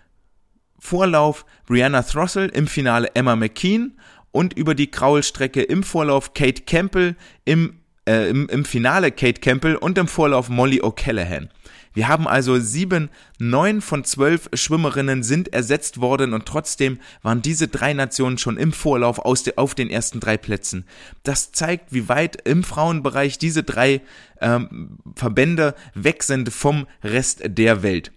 Vorlauf 0.79 1.47
Brianna 1.67 2.03
Throssell, 2.03 2.49
im 2.49 2.67
Finale 2.67 3.11
Emma 3.15 3.37
McKean 3.37 3.99
und 4.33 4.55
über 4.55 4.75
die 4.75 4.91
Kraulstrecke 4.91 5.63
im 5.63 5.83
Vorlauf 5.83 6.35
Kate 6.35 6.63
Campbell, 6.63 7.17
im, 7.45 7.81
äh, 8.07 8.29
im, 8.29 8.49
im 8.49 8.65
Finale 8.65 9.13
Kate 9.13 9.41
Campbell 9.41 9.77
und 9.77 9.97
im 9.97 10.09
Vorlauf 10.09 10.49
Molly 10.49 10.81
O'Callaghan. 10.83 11.49
Wir 11.95 12.09
haben 12.09 12.29
also 12.29 12.59
sieben, 12.59 13.09
neun 13.39 13.81
von 13.81 14.05
zwölf 14.05 14.51
Schwimmerinnen 14.53 15.23
sind 15.23 15.53
ersetzt 15.53 16.01
worden 16.01 16.35
und 16.35 16.45
trotzdem 16.45 16.99
waren 17.23 17.41
diese 17.41 17.69
drei 17.69 17.95
Nationen 17.95 18.37
schon 18.37 18.59
im 18.59 18.73
Vorlauf 18.73 19.21
aus 19.21 19.45
de, 19.45 19.57
auf 19.57 19.75
den 19.75 19.89
ersten 19.89 20.21
drei 20.21 20.37
Plätzen. 20.37 20.85
Das 21.23 21.53
zeigt, 21.53 21.93
wie 21.93 22.09
weit 22.09 22.37
im 22.47 22.65
Frauenbereich 22.65 23.39
diese 23.39 23.63
drei 23.63 24.03
ähm, 24.41 24.99
Verbände 25.15 25.75
weg 25.95 26.25
sind 26.25 26.53
vom 26.53 26.87
Rest 27.03 27.43
der 27.45 27.83
Welt. 27.83 28.13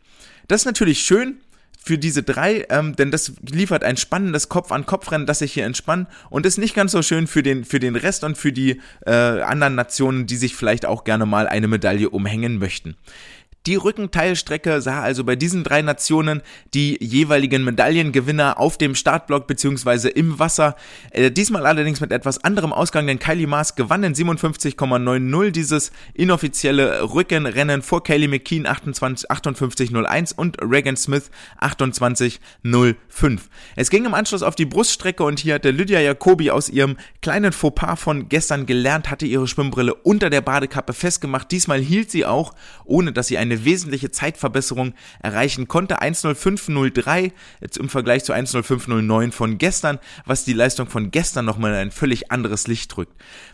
Das 0.47 0.61
ist 0.61 0.65
natürlich 0.65 1.01
schön, 1.01 1.37
für 1.87 1.97
diese 1.97 2.21
drei, 2.21 2.65
ähm, 2.69 2.97
denn 2.97 3.11
das 3.11 3.33
liefert 3.49 3.83
ein 3.85 3.95
spannendes 3.95 4.49
Kopf-an-Kopf-Rennen, 4.49 5.25
das 5.25 5.39
sich 5.39 5.53
hier 5.53 5.65
entspannt 5.65 6.09
und 6.29 6.45
ist 6.45 6.57
nicht 6.57 6.75
ganz 6.75 6.91
so 6.91 7.01
schön 7.01 7.27
für 7.27 7.43
den, 7.43 7.63
für 7.63 7.79
den 7.79 7.95
Rest 7.95 8.25
und 8.25 8.37
für 8.37 8.51
die 8.51 8.81
äh, 9.05 9.11
anderen 9.11 9.75
Nationen, 9.75 10.27
die 10.27 10.35
sich 10.35 10.53
vielleicht 10.53 10.85
auch 10.85 11.05
gerne 11.05 11.25
mal 11.25 11.47
eine 11.47 11.69
Medaille 11.69 12.09
umhängen 12.09 12.59
möchten. 12.59 12.97
Die 13.67 13.75
Rückenteilstrecke 13.75 14.79
sah 14.79 15.01
also 15.01 15.25
bei 15.25 15.35
diesen 15.35 15.65
drei 15.65 15.81
Nationen 15.81 16.41
die 16.73 16.97
jeweiligen 17.03 17.65
Medaillengewinner 17.65 18.57
auf 18.59 18.77
dem 18.77 18.95
Startblock 18.95 19.45
beziehungsweise 19.45 20.07
im 20.07 20.39
Wasser. 20.39 20.77
Äh, 21.11 21.31
diesmal 21.31 21.65
allerdings 21.65 21.99
mit 21.99 22.13
etwas 22.13 22.41
anderem 22.45 22.71
Ausgang, 22.71 23.07
denn 23.07 23.19
Kylie 23.19 23.45
Maas 23.45 23.75
gewann 23.75 24.03
in 24.03 24.15
57,90 24.15 25.51
dieses 25.51 25.91
inoffizielle 26.13 27.13
Rückenrennen 27.13 27.81
vor 27.81 28.05
Kaylee 28.05 28.29
McKean 28.29 28.65
58,01 28.65 30.33
und 30.33 30.59
Regan 30.61 30.95
Smith 30.95 31.29
28,05. 31.59 33.39
Es 33.75 33.89
ging 33.89 34.05
im 34.05 34.13
Anschluss 34.13 34.43
auf 34.43 34.55
die 34.55 34.65
Bruststrecke 34.65 35.25
und 35.25 35.39
hier 35.39 35.55
hatte 35.55 35.71
Lydia 35.71 35.99
Jacobi 35.99 36.51
aus 36.51 36.69
ihrem 36.69 36.95
kleinen 37.21 37.51
Fauxpas 37.51 37.97
von 37.97 38.29
gestern 38.29 38.65
gelernt, 38.65 39.11
hatte 39.11 39.25
ihre 39.25 39.45
Schwimmbrille 39.45 39.93
unter 39.93 40.29
der 40.29 40.39
Badekappe 40.39 40.93
festgemacht. 40.93 41.51
Diesmal 41.51 41.81
hielt 41.81 42.09
sie 42.11 42.25
auch, 42.25 42.53
ohne 42.85 43.11
dass 43.11 43.27
sie 43.27 43.37
eine 43.37 43.56
wesentliche 43.65 44.11
Zeitverbesserung 44.11 44.93
erreichen 45.21 45.67
konnte. 45.67 46.01
1.05.03 46.01 47.31
jetzt 47.61 47.77
im 47.77 47.89
Vergleich 47.89 48.23
zu 48.23 48.33
1.05.09 48.33 49.31
von 49.31 49.57
gestern, 49.57 49.99
was 50.25 50.45
die 50.45 50.53
Leistung 50.53 50.87
von 50.87 51.11
gestern 51.11 51.45
nochmal 51.45 51.71
in 51.71 51.77
ein 51.77 51.91
völlig 51.91 52.31
anderes 52.31 52.67
Licht 52.67 52.95
drückt. 52.95 53.13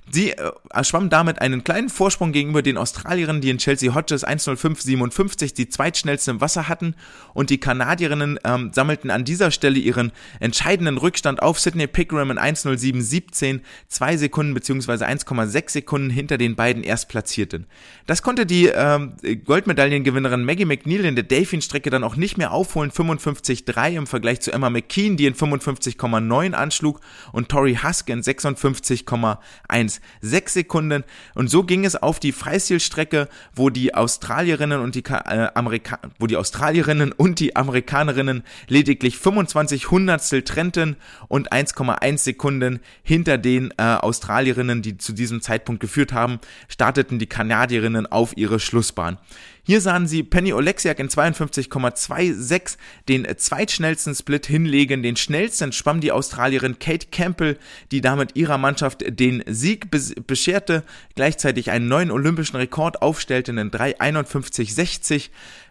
Sie 0.09 0.31
äh, 0.31 0.51
schwamm 0.83 1.09
damit 1.09 1.39
einen 1.41 1.63
kleinen 1.63 1.89
Vorsprung 1.89 2.31
gegenüber 2.31 2.61
den 2.61 2.77
Australierinnen, 2.77 3.41
die 3.41 3.49
in 3.49 3.57
Chelsea 3.57 3.93
Hodges 3.93 4.25
1.05.57 4.25 5.53
die 5.55 5.69
zweitschnellste 5.69 6.31
im 6.31 6.41
Wasser 6.41 6.67
hatten 6.67 6.95
und 7.33 7.49
die 7.49 7.59
Kanadierinnen 7.59 8.39
ähm, 8.43 8.71
sammelten 8.73 9.11
an 9.11 9.25
dieser 9.25 9.51
Stelle 9.51 9.79
ihren 9.79 10.11
entscheidenden 10.39 10.97
Rückstand 10.97 11.41
auf 11.41 11.59
Sydney 11.59 11.87
Pickram 11.87 12.31
in 12.31 12.39
1.07.17, 12.39 13.61
zwei 13.87 14.17
Sekunden 14.17 14.53
bzw. 14.53 15.05
1,6 15.05 15.69
Sekunden 15.71 16.09
hinter 16.09 16.37
den 16.37 16.55
beiden 16.55 16.83
Erstplatzierten. 16.83 17.65
Das 18.05 18.21
konnte 18.21 18.45
die 18.45 18.67
ähm, 18.67 19.15
Goldmedaille 19.45 19.92
Medaillengewinnerin 19.93 20.43
Maggie 20.43 20.65
McNeil 20.65 21.05
in 21.05 21.15
der 21.15 21.23
Delfin-Strecke 21.23 21.91
dann 21.91 22.03
auch 22.03 22.15
nicht 22.15 22.37
mehr 22.37 22.51
aufholen, 22.51 22.91
55,3 22.91 23.91
im 23.91 24.07
Vergleich 24.07 24.41
zu 24.41 24.51
Emma 24.51 24.71
McKean, 24.71 25.17
die 25.17 25.27
in 25.27 25.35
55,9 25.35 26.53
anschlug 26.53 26.99
und 27.31 27.49
Tori 27.49 27.77
Husk 27.83 28.09
in 28.09 28.23
56,16 28.23 30.49
Sekunden. 30.49 31.03
Und 31.35 31.49
so 31.49 31.63
ging 31.63 31.85
es 31.85 31.95
auf 31.95 32.19
die 32.19 32.31
Freistilstrecke, 32.31 33.29
wo 33.53 33.69
die 33.69 33.93
Australierinnen 33.93 34.81
und 34.81 34.95
die 34.95 35.03
äh, 35.05 35.49
Amerika 35.53 35.99
wo 36.17 36.25
die 36.27 36.37
Australierinnen 36.37 37.11
und 37.11 37.39
die 37.39 37.55
Amerikanerinnen 37.55 38.43
lediglich 38.67 39.17
25 39.17 39.91
Hundertstel 39.91 40.41
trennten 40.41 40.95
und 41.27 41.51
1,1 41.51 42.17
Sekunden 42.17 42.79
hinter 43.03 43.37
den 43.37 43.71
äh, 43.77 43.83
Australierinnen, 43.83 44.81
die 44.81 44.97
zu 44.97 45.13
diesem 45.13 45.41
Zeitpunkt 45.41 45.81
geführt 45.81 46.13
haben, 46.13 46.39
starteten 46.67 47.19
die 47.19 47.27
Kanadierinnen 47.27 48.07
auf 48.07 48.35
ihre 48.37 48.59
Schlussbahn. 48.59 49.19
Hier 49.65 49.79
sahen 49.79 50.07
sie 50.07 50.23
Penny 50.23 50.51
Oleksiak 50.51 50.99
in 50.99 51.07
52,26 51.07 52.75
den 53.07 53.25
zweitschnellsten 53.37 54.13
Split 54.13 54.45
hinlegen. 54.45 55.03
Den 55.03 55.15
schnellsten 55.15 55.71
schwamm 55.71 56.01
die 56.01 56.11
Australierin 56.11 56.79
Kate 56.79 57.07
Campbell, 57.11 57.57
die 57.89 58.01
damit 58.01 58.35
ihrer 58.35 58.57
Mannschaft 58.57 59.05
den 59.07 59.41
Sieg 59.47 59.87
bescherte, 60.27 60.83
gleichzeitig 61.15 61.71
einen 61.71 61.87
neuen 61.87 62.11
olympischen 62.11 62.57
Rekord 62.57 63.01
aufstellte 63.01 63.51
in 63.51 63.71
3,51,60 63.71 65.29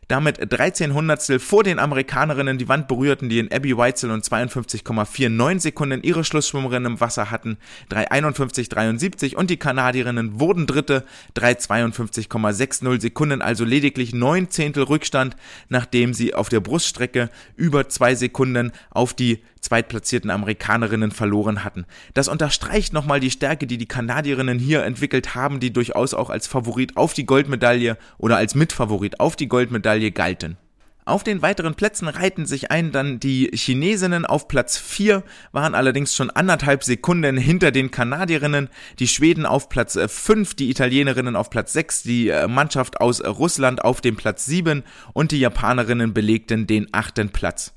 damit 0.09 0.38
13 0.41 0.95
Hundertstel 0.95 1.38
vor 1.38 1.62
den 1.65 1.79
Amerikanerinnen 1.79 2.59
die 2.59 2.69
Wand 2.69 2.88
berührten, 2.88 3.29
die 3.29 3.38
in 3.38 3.53
Abby 3.53 3.77
Weitzel 3.77 4.11
und 4.11 4.25
52,49 4.25 5.61
Sekunden 5.61 6.03
ihre 6.03 6.25
Schlussschwimmerinnen 6.25 6.93
im 6.93 7.01
Wasser 7.01 7.31
hatten, 7.31 7.59
3,51,73 7.91 9.37
und 9.37 9.51
die 9.51 9.57
Kanadierinnen 9.57 10.41
wurden 10.41 10.67
Dritte, 10.67 11.05
3,52,60 11.37 13.01
Sekunden, 13.01 13.43
also 13.43 13.65
lediglich 13.65 14.12
9 14.12 14.51
Zehntel 14.51 14.85
Rückstand, 14.85 15.37
nachdem 15.69 16.15
sie 16.15 16.35
auf 16.35 16.49
der 16.49 16.61
Bruststrecke 16.61 17.31
über 17.57 17.88
zwei 17.88 18.15
Sekunden 18.15 18.73
auf 18.91 19.15
die 19.15 19.43
zweitplatzierten 19.62 20.31
Amerikanerinnen 20.31 21.12
verloren 21.12 21.64
hatten. 21.64 21.87
Das 22.12 22.29
unterstreicht 22.29 22.92
nochmal 22.92 23.20
die 23.20 23.31
Stärke, 23.31 23.66
die 23.66 23.79
die 23.79 23.87
Kanadierinnen 23.87 24.59
hier 24.59 24.85
entwickelt 24.85 25.35
haben, 25.35 25.61
die 25.61 25.72
durchaus 25.72 26.12
auch 26.12 26.29
als 26.29 26.46
Favorit 26.46 26.96
auf 26.96 27.14
die 27.14 27.25
Goldmedaille 27.25 27.96
oder 28.18 28.37
als 28.37 28.55
Mitfavorit 28.55 29.20
auf 29.20 29.37
die 29.37 29.48
Goldmedaille 29.48 30.11
galten. 30.11 30.59
Auf 31.05 31.25
den 31.25 31.42
weiteren 31.42 31.75
Plätzen 31.75 32.07
reihten 32.07 32.46
sich 32.46 32.70
ein 32.70 32.92
dann 32.92 33.18
die 33.18 33.51
Chinesinnen 33.53 34.25
auf 34.25 34.46
Platz 34.46 34.79
4, 34.79 35.25
waren 35.51 35.75
allerdings 35.75 36.14
schon 36.14 36.31
anderthalb 36.31 36.85
Sekunden 36.85 37.37
hinter 37.37 37.72
den 37.72 37.90
Kanadierinnen, 37.90 38.68
die 39.01 39.09
Schweden 39.09 39.44
auf 39.44 39.68
Platz 39.68 39.98
5, 39.98 40.55
die 40.55 40.70
Italienerinnen 40.70 41.35
auf 41.35 41.51
Platz 41.51 41.72
6, 41.72 42.05
die 42.05 42.29
äh, 42.29 42.46
Mannschaft 42.46 43.01
aus 43.01 43.20
Russland 43.20 43.83
auf 43.83 44.01
dem 44.01 44.14
Platz 44.14 44.44
7 44.46 44.85
und 45.12 45.33
die 45.33 45.40
Japanerinnen 45.40 46.14
belegten 46.14 46.68
den 46.68 46.87
achten 46.92 47.31
Platz. 47.31 47.72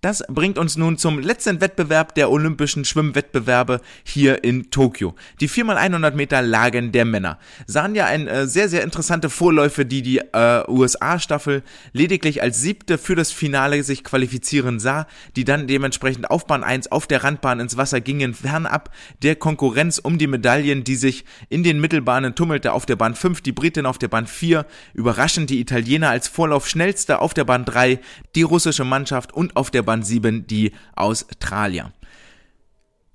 Das 0.00 0.24
bringt 0.28 0.56
uns 0.56 0.78
nun 0.78 0.96
zum 0.96 1.18
letzten 1.18 1.60
Wettbewerb 1.60 2.14
der 2.14 2.30
olympischen 2.30 2.86
Schwimmwettbewerbe 2.86 3.82
hier 4.02 4.42
in 4.44 4.70
Tokio. 4.70 5.14
Die 5.40 5.48
4x100 5.48 6.12
Meter 6.12 6.40
Lagen 6.40 6.90
der 6.90 7.04
Männer 7.04 7.38
sahen 7.66 7.94
ja 7.94 8.06
ein 8.06 8.26
äh, 8.26 8.46
sehr, 8.46 8.70
sehr 8.70 8.82
interessante 8.82 9.28
Vorläufe, 9.28 9.84
die 9.84 10.00
die 10.00 10.16
äh, 10.18 10.64
USA-Staffel 10.68 11.62
lediglich 11.92 12.42
als 12.42 12.62
siebte 12.62 12.96
für 12.96 13.14
das 13.14 13.30
Finale 13.30 13.82
sich 13.82 14.02
qualifizieren 14.02 14.80
sah, 14.80 15.06
die 15.36 15.44
dann 15.44 15.66
dementsprechend 15.66 16.30
auf 16.30 16.46
Bahn 16.46 16.64
1 16.64 16.90
auf 16.90 17.06
der 17.06 17.22
Randbahn 17.22 17.60
ins 17.60 17.76
Wasser 17.76 18.00
gingen, 18.00 18.32
fernab 18.32 18.88
der 19.22 19.36
Konkurrenz 19.36 19.98
um 19.98 20.16
die 20.16 20.28
Medaillen, 20.28 20.82
die 20.82 20.96
sich 20.96 21.26
in 21.50 21.62
den 21.62 21.78
Mittelbahnen 21.78 22.34
tummelte 22.34 22.72
auf 22.72 22.86
der 22.86 22.96
Bahn 22.96 23.14
5, 23.14 23.42
die 23.42 23.52
Britin 23.52 23.84
auf 23.84 23.98
der 23.98 24.08
Bahn 24.08 24.26
4, 24.26 24.64
überraschend 24.94 25.50
die 25.50 25.60
Italiener 25.60 26.08
als 26.08 26.26
Vorlauf 26.26 26.66
schnellste 26.66 27.18
auf 27.18 27.34
der 27.34 27.44
Bahn 27.44 27.66
3, 27.66 28.00
die 28.34 28.42
russische 28.42 28.84
Mannschaft 28.84 29.34
und 29.34 29.56
auf 29.56 29.70
der 29.70 29.82
Bahn 29.82 29.89
Band 29.90 30.06
7 30.06 30.46
die 30.46 30.70
Australier. 30.94 31.90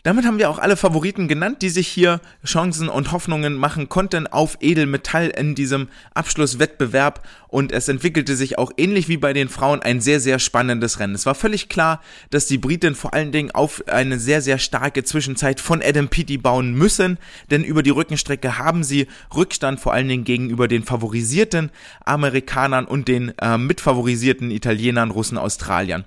Damit 0.05 0.23
haben 0.25 0.38
wir 0.38 0.51
auch 0.51 0.59
alle 0.59 0.77
Favoriten 0.77 1.27
genannt, 1.27 1.63
die 1.63 1.69
sich 1.69 1.88
hier 1.88 2.21
Chancen 2.45 2.89
und 2.89 3.11
Hoffnungen 3.11 3.55
machen 3.55 3.89
konnten 3.89 4.27
auf 4.27 4.55
Edelmetall 4.61 5.29
in 5.29 5.55
diesem 5.55 5.88
Abschlusswettbewerb 6.13 7.27
und 7.47 7.71
es 7.71 7.88
entwickelte 7.88 8.35
sich 8.35 8.59
auch 8.59 8.71
ähnlich 8.77 9.07
wie 9.07 9.17
bei 9.17 9.33
den 9.33 9.49
Frauen 9.49 9.81
ein 9.81 10.01
sehr, 10.01 10.19
sehr 10.19 10.38
spannendes 10.38 10.99
Rennen. 10.99 11.15
Es 11.15 11.25
war 11.25 11.33
völlig 11.33 11.69
klar, 11.69 12.03
dass 12.29 12.45
die 12.45 12.59
Briten 12.59 12.93
vor 12.93 13.15
allen 13.15 13.31
Dingen 13.31 13.49
auf 13.49 13.83
eine 13.88 14.19
sehr, 14.19 14.43
sehr 14.43 14.59
starke 14.59 15.03
Zwischenzeit 15.03 15.59
von 15.59 15.81
Adam 15.81 16.07
Peaty 16.07 16.38
bauen 16.38 16.75
müssen, 16.75 17.17
denn 17.49 17.63
über 17.63 17.81
die 17.81 17.89
Rückenstrecke 17.89 18.59
haben 18.59 18.83
sie 18.83 19.07
Rückstand 19.35 19.79
vor 19.79 19.93
allen 19.93 20.07
Dingen 20.07 20.23
gegenüber 20.23 20.67
den 20.67 20.83
favorisierten 20.83 21.71
Amerikanern 22.05 22.85
und 22.85 23.07
den 23.07 23.33
äh, 23.39 23.57
mitfavorisierten 23.57 24.51
Italienern, 24.51 25.09
Russen, 25.09 25.39
Australiern. 25.39 26.05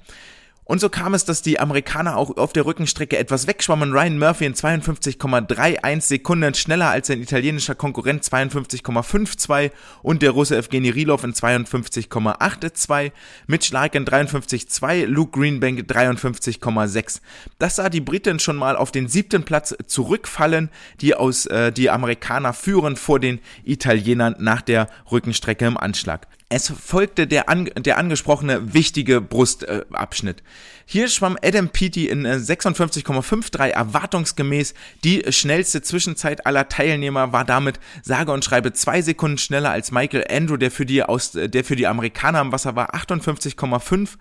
Und 0.68 0.82
so 0.82 0.90
kam 0.90 1.14
es, 1.14 1.24
dass 1.24 1.40
die 1.40 1.58
Amerikaner 1.58 2.18
auch 2.18 2.36
auf 2.36 2.52
der 2.52 2.66
Rückenstrecke 2.66 3.16
etwas 3.16 3.46
wegschwammen. 3.46 3.90
Ryan 3.90 4.18
Murphy 4.18 4.44
in 4.44 4.52
52,31 4.52 6.00
Sekunden 6.02 6.52
schneller 6.52 6.90
als 6.90 7.06
sein 7.06 7.22
italienischer 7.22 7.74
Konkurrent 7.74 8.22
52,52 8.22 9.70
und 10.02 10.20
der 10.20 10.32
Russe 10.32 10.58
Evgeny 10.58 10.90
Rilov 10.90 11.24
in 11.24 11.32
52,82, 11.32 13.12
Mitch 13.46 13.72
Larkin 13.72 14.04
53,2, 14.04 15.06
Luke 15.06 15.40
Greenbank 15.40 15.90
53,6. 15.90 17.22
Das 17.58 17.76
sah 17.76 17.88
die 17.88 18.02
Briten 18.02 18.38
schon 18.38 18.56
mal 18.56 18.76
auf 18.76 18.92
den 18.92 19.08
siebten 19.08 19.44
Platz 19.44 19.74
zurückfallen, 19.86 20.68
die 21.00 21.14
aus 21.14 21.46
äh, 21.46 21.72
die 21.72 21.88
Amerikaner 21.88 22.52
führen 22.52 22.96
vor 22.96 23.20
den 23.20 23.40
Italienern 23.64 24.36
nach 24.38 24.60
der 24.60 24.88
Rückenstrecke 25.10 25.64
im 25.64 25.78
Anschlag. 25.78 26.26
Es 26.50 26.70
folgte 26.70 27.26
der, 27.26 27.50
an, 27.50 27.66
der 27.76 27.98
angesprochene 27.98 28.72
wichtige 28.72 29.20
Brustabschnitt. 29.20 30.42
Hier 30.86 31.08
schwamm 31.08 31.36
Adam 31.42 31.68
Peaty 31.68 32.08
in 32.08 32.26
56,53 32.26 33.60
äh, 33.60 33.70
erwartungsgemäß. 33.72 34.72
Die 35.04 35.22
schnellste 35.28 35.82
Zwischenzeit 35.82 36.46
aller 36.46 36.70
Teilnehmer 36.70 37.34
war 37.34 37.44
damit 37.44 37.78
sage 38.02 38.32
und 38.32 38.46
schreibe 38.46 38.72
zwei 38.72 39.02
Sekunden 39.02 39.36
schneller 39.36 39.70
als 39.70 39.92
Michael 39.92 40.24
Andrew, 40.30 40.56
der 40.56 40.70
für 40.70 40.86
die, 40.86 41.02
aus, 41.02 41.32
der 41.32 41.64
für 41.64 41.76
die 41.76 41.86
Amerikaner 41.86 42.40
im 42.40 42.50
Wasser 42.50 42.74
war, 42.74 42.94
58,5 42.94 44.16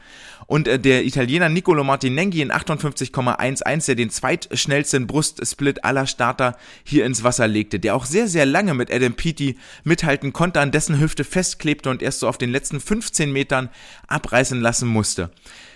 und 0.47 0.67
äh, 0.67 0.77
der 0.77 1.05
Italiener 1.05 1.47
Nicolo 1.47 1.85
Martinenghi 1.85 2.41
in 2.41 2.51
58,11, 2.51 3.85
der 3.85 3.95
den 3.95 4.09
zweitschnellsten 4.09 5.07
Brustsplit 5.07 5.85
aller 5.85 6.05
Starter 6.07 6.57
hier 6.83 7.05
ins 7.05 7.23
Wasser 7.23 7.47
legte, 7.47 7.79
der 7.79 7.95
auch 7.95 8.03
sehr, 8.03 8.27
sehr 8.27 8.45
lange 8.45 8.73
mit 8.73 8.91
Adam 8.91 9.13
Peaty 9.13 9.57
mithalten 9.85 10.33
konnte, 10.33 10.59
an 10.59 10.71
dessen 10.71 10.99
Hüfte 10.99 11.23
festklebte 11.23 11.89
und 11.89 12.01
erst 12.01 12.16
erst 12.17 12.21
so 12.21 12.27
auf 12.27 12.38
den 12.38 12.51
letzten 12.51 12.80
15 12.80 13.32
Metern 13.32 13.69
abreißen 14.08 14.60
lassen 14.60 14.88
musste. 14.88 15.30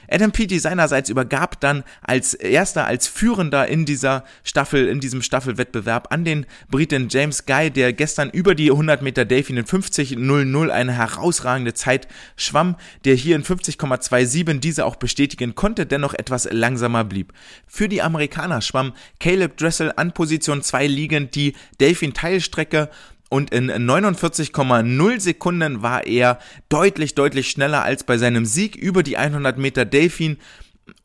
Adam 0.09 0.33
Peaty 0.33 0.59
seinerseits 0.59 1.09
übergab 1.09 1.61
dann 1.61 1.85
als 2.01 2.33
erster, 2.33 2.85
als 2.85 3.07
Führender 3.07 3.67
in 3.69 3.85
dieser 3.85 4.25
Staffel, 4.43 4.89
in 4.89 4.99
diesem 4.99 5.21
Staffelwettbewerb 5.21 6.11
an 6.11 6.25
den 6.25 6.45
Briten 6.69 7.07
James 7.09 7.45
Guy, 7.45 7.71
der 7.71 7.93
gestern 7.93 8.29
über 8.29 8.53
die 8.53 8.71
100 8.71 9.01
Meter 9.03 9.23
Delfin 9.23 9.55
in 9.55 9.63
50.00 9.63 10.67
eine 10.67 10.91
herausragende 10.91 11.73
Zeit 11.73 12.09
schwamm, 12.35 12.75
der 13.05 13.15
hier 13.15 13.37
in 13.37 13.43
50,27 13.43 14.59
diese 14.59 14.85
auch 14.85 14.97
bestätigen 14.97 15.55
konnte, 15.55 15.85
dennoch 15.85 16.13
etwas 16.13 16.45
langsamer 16.51 17.05
blieb. 17.05 17.31
Für 17.65 17.87
die 17.87 18.01
Amerikaner 18.01 18.59
schwamm 18.59 18.93
Caleb 19.21 19.55
Dressel 19.55 19.93
an 19.95 20.11
Position 20.13 20.61
2 20.61 20.87
liegend 20.87 21.35
die 21.35 21.53
Delfin 21.79 22.13
Teilstrecke 22.13 22.89
und 23.31 23.51
in 23.51 23.71
49,0 23.71 25.19
Sekunden 25.21 25.81
war 25.81 26.05
er 26.05 26.37
deutlich, 26.67 27.15
deutlich 27.15 27.49
schneller 27.49 27.81
als 27.81 28.03
bei 28.03 28.17
seinem 28.17 28.45
Sieg 28.45 28.75
über 28.75 29.03
die 29.03 29.15
100 29.15 29.57
Meter 29.57 29.85
Delfin. 29.85 30.35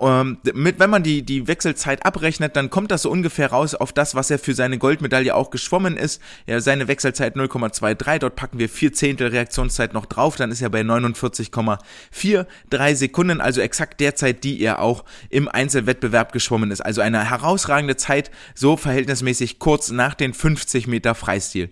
Ähm, 0.01 0.39
wenn 0.43 0.91
man 0.91 1.05
die, 1.05 1.23
die 1.23 1.47
Wechselzeit 1.47 2.05
abrechnet, 2.05 2.57
dann 2.57 2.69
kommt 2.69 2.91
das 2.91 3.03
so 3.03 3.13
ungefähr 3.13 3.53
raus 3.53 3.77
auf 3.77 3.93
das, 3.93 4.17
was 4.17 4.33
er 4.33 4.41
für 4.41 4.55
seine 4.55 4.79
Goldmedaille 4.79 5.37
auch 5.37 5.51
geschwommen 5.51 5.97
ist. 5.97 6.21
Ja, 6.49 6.59
seine 6.59 6.89
Wechselzeit 6.89 7.37
0,23, 7.37 8.19
dort 8.19 8.35
packen 8.35 8.59
wir 8.59 8.69
vier 8.69 8.93
Zehntel 8.93 9.29
Reaktionszeit 9.29 9.95
noch 9.95 10.07
drauf, 10.07 10.35
dann 10.35 10.51
ist 10.51 10.61
er 10.61 10.71
bei 10.71 10.81
49,43 10.81 12.95
Sekunden, 12.97 13.41
also 13.41 13.61
exakt 13.61 14.01
der 14.01 14.17
Zeit, 14.17 14.43
die 14.43 14.61
er 14.61 14.83
auch 14.83 15.05
im 15.31 15.47
Einzelwettbewerb 15.47 16.33
geschwommen 16.33 16.73
ist. 16.73 16.81
Also 16.81 17.03
eine 17.03 17.31
herausragende 17.31 17.95
Zeit, 17.95 18.33
so 18.57 18.77
verhältnismäßig 18.77 19.61
kurz 19.61 19.93
nach 19.93 20.15
den 20.15 20.35
50 20.35 20.89
Meter 20.89 21.15
Freistil. 21.15 21.71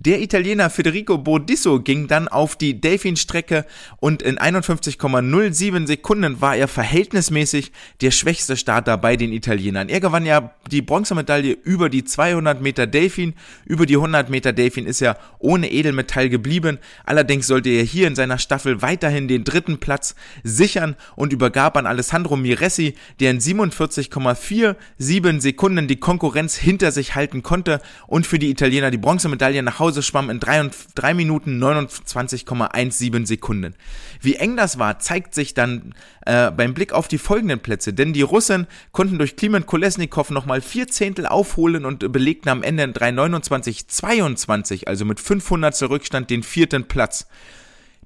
Der 0.00 0.20
Italiener 0.20 0.70
Federico 0.70 1.18
Bodisso 1.18 1.78
ging 1.78 2.08
dann 2.08 2.26
auf 2.26 2.56
die 2.56 2.80
Delfin-Strecke 2.80 3.64
und 4.00 4.22
in 4.22 4.38
51,07 4.38 5.86
Sekunden 5.86 6.40
war 6.40 6.56
er 6.56 6.66
verhältnismäßig 6.66 7.70
der 8.00 8.10
schwächste 8.10 8.56
Starter 8.56 8.98
bei 8.98 9.16
den 9.16 9.32
Italienern. 9.32 9.88
Er 9.88 10.00
gewann 10.00 10.26
ja 10.26 10.52
die 10.68 10.82
Bronzemedaille 10.82 11.56
über 11.62 11.90
die 11.90 12.02
200 12.02 12.60
Meter 12.60 12.88
Delfin. 12.88 13.34
Über 13.66 13.86
die 13.86 13.94
100 13.94 14.30
Meter 14.30 14.52
Delfin 14.52 14.86
ist 14.86 15.00
er 15.00 15.16
ohne 15.38 15.70
Edelmetall 15.70 16.28
geblieben. 16.28 16.78
Allerdings 17.04 17.46
sollte 17.46 17.68
er 17.68 17.84
hier 17.84 18.08
in 18.08 18.16
seiner 18.16 18.38
Staffel 18.38 18.82
weiterhin 18.82 19.28
den 19.28 19.44
dritten 19.44 19.78
Platz 19.78 20.16
sichern 20.42 20.96
und 21.14 21.32
übergab 21.32 21.76
an 21.76 21.86
Alessandro 21.86 22.34
Miressi, 22.36 22.96
der 23.20 23.30
in 23.30 23.38
47,47 23.38 25.40
Sekunden 25.40 25.86
die 25.86 26.00
Konkurrenz 26.00 26.56
hinter 26.56 26.90
sich 26.90 27.14
halten 27.14 27.44
konnte 27.44 27.80
und 28.08 28.26
für 28.26 28.40
die 28.40 28.50
Italiener 28.50 28.90
die 28.90 28.98
Bronzemedaille 28.98 29.62
nach 29.62 29.83
Hause 29.84 30.02
schwamm 30.02 30.30
in 30.30 30.40
3, 30.40 30.70
3 30.94 31.12
Minuten 31.12 31.62
29,17 31.62 33.26
Sekunden. 33.26 33.74
Wie 34.22 34.36
eng 34.36 34.56
das 34.56 34.78
war, 34.78 34.98
zeigt 34.98 35.34
sich 35.34 35.52
dann 35.52 35.94
äh, 36.24 36.50
beim 36.50 36.72
Blick 36.72 36.94
auf 36.94 37.06
die 37.06 37.18
folgenden 37.18 37.60
Plätze, 37.60 37.92
denn 37.92 38.14
die 38.14 38.22
Russen 38.22 38.66
konnten 38.92 39.18
durch 39.18 39.36
Klimen 39.36 39.66
Kolesnikov 39.66 40.30
nochmal 40.30 40.62
vier 40.62 40.88
Zehntel 40.88 41.26
aufholen 41.26 41.84
und 41.84 42.10
belegten 42.10 42.48
am 42.48 42.62
Ende 42.62 42.84
in 42.84 42.94
3,29,22, 42.94 44.86
also 44.86 45.04
mit 45.04 45.20
500 45.20 45.82
Rückstand 45.82 46.30
den 46.30 46.42
vierten 46.42 46.88
Platz. 46.88 47.26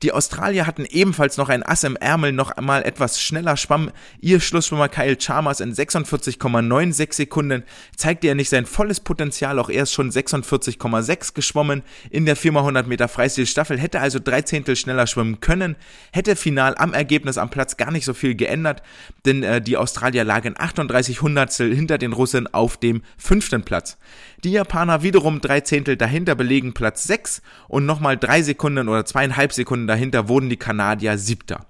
Die 0.02 0.12
Australier 0.12 0.66
hatten 0.66 0.84
ebenfalls 0.84 1.38
noch 1.38 1.48
ein 1.48 1.64
Ass 1.64 1.82
im 1.82 1.96
Ärmel, 1.96 2.32
noch 2.32 2.52
einmal 2.52 2.84
etwas 2.84 3.20
schneller 3.20 3.56
schwamm 3.56 3.90
ihr 4.20 4.38
Schlussschwimmer 4.40 4.88
Kyle 4.88 5.16
Chalmers 5.16 5.61
in 5.61 5.74
46,96 5.74 7.14
Sekunden, 7.14 7.64
zeigte 7.96 8.28
er 8.28 8.37
nicht 8.37 8.48
sein 8.48 8.66
volles 8.66 9.00
Potenzial, 9.00 9.58
auch 9.58 9.70
er 9.70 9.82
ist 9.82 9.92
schon 9.92 10.11
46,6 10.11 11.34
geschwommen 11.34 11.82
in 12.11 12.26
der 12.26 12.37
4x100 12.37 12.84
Meter 12.84 13.08
Freistilstaffel, 13.08 13.78
hätte 13.78 14.00
also 14.00 14.20
drei 14.22 14.42
Zehntel 14.42 14.76
schneller 14.76 15.08
schwimmen 15.08 15.40
können, 15.40 15.74
hätte 16.12 16.37
final 16.37 16.76
am 16.78 16.94
Ergebnis 16.94 17.37
am 17.37 17.50
Platz 17.50 17.76
gar 17.76 17.90
nicht 17.90 18.04
so 18.04 18.14
viel 18.14 18.37
geändert, 18.37 18.82
denn 19.26 19.42
äh, 19.42 19.61
die 19.61 19.76
Australier 19.76 20.22
lagen 20.22 20.54
38 20.56 21.22
Hundertstel 21.22 21.74
hinter 21.74 21.98
den 21.98 22.12
Russen 22.12 22.46
auf 22.54 22.76
dem 22.76 23.02
fünften 23.16 23.62
Platz. 23.62 23.98
Die 24.44 24.52
Japaner 24.52 25.02
wiederum 25.02 25.40
drei 25.40 25.62
Zehntel 25.62 25.96
dahinter 25.96 26.37
belegen 26.37 26.72
Platz 26.72 27.02
6 27.04 27.42
und 27.66 27.87
nochmal 27.87 28.16
drei 28.16 28.42
Sekunden 28.42 28.88
oder 28.88 29.04
zweieinhalb 29.04 29.52
Sekunden 29.52 29.88
dahinter 29.88 30.29
wurden 30.29 30.48
die 30.48 30.57
Kanadier 30.57 31.18
siebter. 31.18 31.66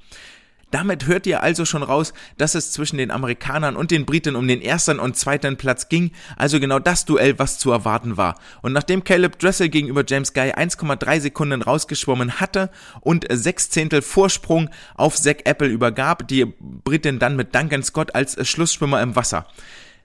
Damit 0.71 1.07
hört 1.07 1.27
ihr 1.27 1.43
also 1.43 1.65
schon 1.65 1.83
raus, 1.83 2.13
dass 2.37 2.55
es 2.55 2.73
zwischen 2.73 2.99
den 2.99 3.11
Amerikanern 3.11 3.75
und 3.75 3.91
den 3.91 4.05
Briten 4.05 4.37
um 4.37 4.47
den 4.47 4.61
ersten 4.61 4.99
und 4.99 5.17
zweiten 5.17 5.57
Platz 5.57 5.89
ging, 5.89 6.11
also 6.37 6.61
genau 6.61 6.79
das 6.79 7.07
Duell, 7.07 7.39
was 7.39 7.59
zu 7.59 7.71
erwarten 7.71 8.19
war. 8.19 8.39
Und 8.61 8.75
nachdem 8.75 9.03
Caleb 9.03 9.39
Dressel 9.39 9.71
gegenüber 9.71 10.05
James 10.07 10.35
Guy 10.35 10.53
1,3 10.53 11.21
Sekunden 11.21 11.63
rausgeschwommen 11.63 12.39
hatte 12.39 12.71
und 13.01 13.27
sechs 13.31 13.71
Zehntel 13.71 14.03
Vorsprung 14.03 14.69
auf 14.95 15.17
Zach 15.17 15.37
Apple 15.45 15.69
übergab, 15.69 16.29
die 16.29 16.45
Britin 16.45 17.19
dann 17.19 17.37
mit 17.37 17.55
Duncan 17.55 17.83
Scott 17.83 18.15
als 18.15 18.37
Schlussschwimmer 18.47 19.01
im 19.01 19.17
Wasser. 19.17 19.47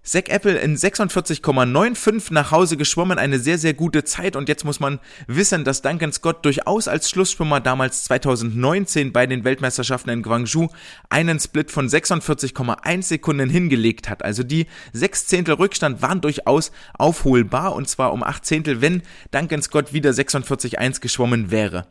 Zack 0.06 0.28
Apple 0.28 0.58
in 0.58 0.76
46,95 0.76 2.34
nach 2.34 2.52
Hause 2.52 2.76
geschwommen, 2.76 3.18
eine 3.18 3.40
sehr, 3.40 3.58
sehr 3.58 3.74
gute 3.74 4.04
Zeit. 4.04 4.36
Und 4.36 4.50
jetzt 4.50 4.66
muss 4.66 4.82
man 4.82 5.00
wissen, 5.28 5.64
dass 5.64 5.82
Duncan 5.82 6.12
Scott 6.12 6.44
durchaus 6.44 6.90
als 6.90 7.10
Schlussschwimmer 7.10 7.62
damals 7.62 8.04
2019 8.04 9.14
bei 9.14 9.26
den 9.28 9.46
Weltmeisterschaften 9.46 10.10
in 10.10 10.22
Guangzhou 10.22 10.68
einen 11.10 11.40
Split 11.40 11.72
von 11.72 11.88
46,1 11.88 13.02
Sekunden 13.04 13.50
hingelegt 13.50 14.10
hat. 14.10 14.26
Also 14.26 14.44
die 14.44 14.68
sechs 14.92 15.26
Zehntel 15.26 15.56
Rückstand 15.56 16.02
waren 16.02 16.20
durchaus 16.20 16.74
aufholbar 16.96 17.74
und 17.74 17.88
zwar 17.88 18.12
um 18.12 18.24
acht 18.24 18.46
Zehntel, 18.46 18.82
wenn 18.82 19.04
Duncan 19.32 19.62
Scott 19.62 19.94
wieder 19.94 20.12
46,1 20.12 21.00
geschwommen 21.00 21.50
wäre. 21.50 21.88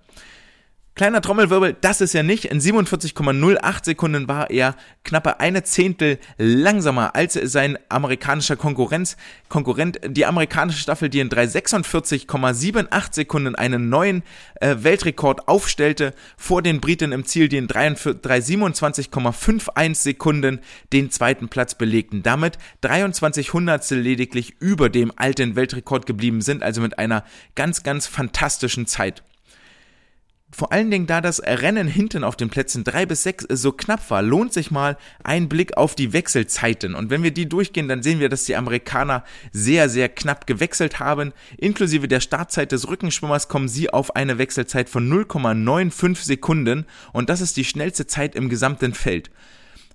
Kleiner 0.94 1.22
Trommelwirbel, 1.22 1.74
das 1.81 2.02
ist 2.02 2.12
ja 2.12 2.22
nicht. 2.22 2.44
In 2.44 2.61
47,08 2.61 3.87
Sekunden 3.87 4.28
war 4.28 4.50
er 4.50 4.76
knappe 5.05 5.40
eine 5.40 5.62
Zehntel 5.62 6.18
langsamer 6.37 7.16
als 7.16 7.33
sein 7.33 7.78
amerikanischer 7.88 8.57
Konkurrenz, 8.57 9.16
Konkurrent. 9.48 10.00
Die 10.07 10.26
amerikanische 10.26 10.81
Staffel, 10.81 11.09
die 11.09 11.20
in 11.20 11.31
346,78 11.31 13.14
Sekunden 13.14 13.55
einen 13.55 13.88
neuen 13.88 14.22
äh, 14.61 14.76
Weltrekord 14.81 15.48
aufstellte, 15.48 16.12
vor 16.37 16.61
den 16.61 16.83
Briten 16.83 17.12
im 17.12 17.24
Ziel, 17.24 17.48
die 17.48 17.57
in 17.57 17.68
327,51 17.68 19.94
Sekunden 19.94 20.61
den 20.92 21.11
zweiten 21.11 21.48
Platz 21.48 21.74
belegten. 21.74 22.22
Damit 22.22 22.59
23 22.83 23.55
Hundertstel 23.55 23.98
lediglich 23.98 24.57
über 24.61 24.90
dem 24.90 25.11
alten 25.16 25.57
Weltrekord 25.57 26.05
geblieben 26.05 26.42
sind, 26.42 26.62
also 26.62 26.83
mit 26.83 26.98
einer 26.98 27.24
ganz, 27.55 27.83
ganz 27.83 28.07
fantastischen 28.07 28.87
Zeit 28.87 29.22
vor 30.55 30.71
allen 30.71 30.91
Dingen, 30.91 31.07
da 31.07 31.21
das 31.23 31.43
Rennen 31.43 31.88
hinten 31.88 32.25
auf 32.25 32.37
den 32.37 32.51
Plätzen 32.51 32.85
drei 32.85 33.07
bis 33.07 33.23
sechs 33.23 33.47
so 33.49 33.73
knapp 33.73 34.11
war, 34.11 34.23
lohnt 34.23 34.53
sich 34.53 34.71
mal 34.71 34.99
ein 35.25 35.49
Blick 35.49 35.77
auf 35.79 35.95
die 35.95 36.12
Wechselzeiten. 36.12 36.95
Und 36.95 37.09
wenn 37.09 37.23
wir 37.23 37.31
die 37.31 37.49
durchgehen, 37.49 37.88
dann 37.88 38.03
sehen 38.03 38.21
wir, 38.21 38.29
dass 38.29 38.45
die 38.45 38.55
Amerikaner 38.57 39.25
sehr, 39.53 39.88
sehr 39.88 40.11
knapp 40.11 40.47
gewechselt 40.47 41.01
haben. 41.01 41.33
Inklusive 41.57 42.07
der 42.07 42.21
Startzeit 42.21 42.71
des 42.71 42.87
Rückenschwimmers 42.87 43.49
kommen 43.49 43.69
sie 43.69 43.91
auf 43.91 44.15
eine 44.15 44.37
Wechselzeit 44.37 44.91
von 44.91 45.11
0,95 45.11 46.25
Sekunden. 46.25 46.87
Und 47.12 47.31
das 47.31 47.41
ist 47.41 47.57
die 47.57 47.65
schnellste 47.65 48.07
Zeit 48.07 48.35
im 48.35 48.51
gesamten 48.51 48.93
Feld. 48.93 49.31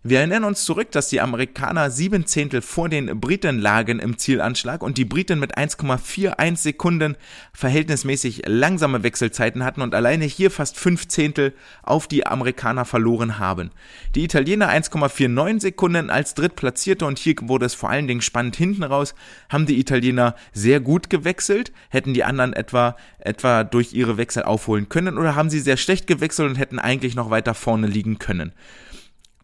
Wir 0.09 0.19
erinnern 0.19 0.45
uns 0.45 0.63
zurück, 0.63 0.89
dass 0.91 1.09
die 1.09 1.19
Amerikaner 1.19 1.91
sieben 1.91 2.25
Zehntel 2.25 2.61
vor 2.61 2.87
den 2.87 3.19
Briten 3.19 3.59
lagen 3.59 3.99
im 3.99 4.17
Zielanschlag 4.17 4.81
und 4.81 4.97
die 4.97 5.03
Briten 5.03 5.37
mit 5.37 5.57
1,41 5.57 6.55
Sekunden 6.55 7.17
verhältnismäßig 7.51 8.43
langsame 8.45 9.03
Wechselzeiten 9.03 9.65
hatten 9.65 9.81
und 9.81 9.93
alleine 9.93 10.23
hier 10.23 10.49
fast 10.49 10.77
fünf 10.77 11.09
Zehntel 11.09 11.53
auf 11.83 12.07
die 12.07 12.25
Amerikaner 12.25 12.85
verloren 12.85 13.37
haben. 13.37 13.71
Die 14.15 14.23
Italiener 14.23 14.69
1,49 14.69 15.59
Sekunden 15.59 16.09
als 16.09 16.35
Drittplatzierte 16.35 17.05
und 17.05 17.19
hier 17.19 17.35
wurde 17.41 17.65
es 17.65 17.73
vor 17.73 17.89
allen 17.89 18.07
Dingen 18.07 18.21
spannend 18.21 18.55
hinten 18.55 18.83
raus, 18.83 19.13
haben 19.49 19.65
die 19.65 19.77
Italiener 19.77 20.35
sehr 20.53 20.79
gut 20.79 21.09
gewechselt, 21.09 21.73
hätten 21.89 22.13
die 22.13 22.23
anderen 22.23 22.53
etwa, 22.53 22.95
etwa 23.19 23.65
durch 23.65 23.91
ihre 23.91 24.15
Wechsel 24.15 24.43
aufholen 24.43 24.87
können 24.87 25.17
oder 25.17 25.35
haben 25.35 25.49
sie 25.49 25.59
sehr 25.59 25.75
schlecht 25.75 26.07
gewechselt 26.07 26.49
und 26.49 26.55
hätten 26.55 26.79
eigentlich 26.79 27.15
noch 27.15 27.29
weiter 27.29 27.53
vorne 27.53 27.87
liegen 27.87 28.19
können. 28.19 28.53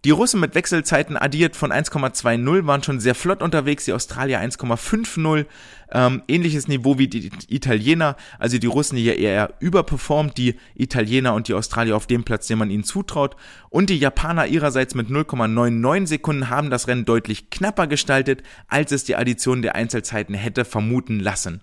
Die 0.05 0.11
Russen 0.11 0.41
mit 0.41 0.53
Wechselzeiten 0.53 1.15
addiert 1.15 1.55
von 1.55 1.71
1,20 1.71 2.67
waren 2.67 2.83
schon 2.83 2.99
sehr 2.99 3.15
flott 3.15 3.41
unterwegs, 3.41 3.85
die 3.85 3.93
Australier 3.93 4.41
1,50, 4.41 5.45
ähm, 5.93 6.23
ähnliches 6.27 6.67
Niveau 6.67 6.97
wie 6.97 7.07
die 7.07 7.31
Italiener, 7.47 8.17
also 8.37 8.57
die 8.57 8.67
Russen 8.67 8.97
hier 8.97 9.17
eher 9.17 9.53
überperformt, 9.61 10.37
die 10.37 10.55
Italiener 10.75 11.33
und 11.33 11.47
die 11.47 11.53
Australier 11.53 11.95
auf 11.95 12.05
dem 12.05 12.25
Platz, 12.25 12.47
den 12.47 12.57
man 12.57 12.69
ihnen 12.69 12.83
zutraut. 12.83 13.37
Und 13.69 13.89
die 13.89 13.97
Japaner 13.97 14.47
ihrerseits 14.47 14.93
mit 14.93 15.07
0,99 15.07 16.07
Sekunden 16.07 16.49
haben 16.49 16.69
das 16.69 16.89
Rennen 16.89 17.05
deutlich 17.05 17.49
knapper 17.49 17.87
gestaltet, 17.87 18.43
als 18.67 18.91
es 18.91 19.05
die 19.05 19.15
Addition 19.15 19.61
der 19.61 19.75
Einzelzeiten 19.75 20.35
hätte 20.35 20.65
vermuten 20.65 21.21
lassen. 21.21 21.61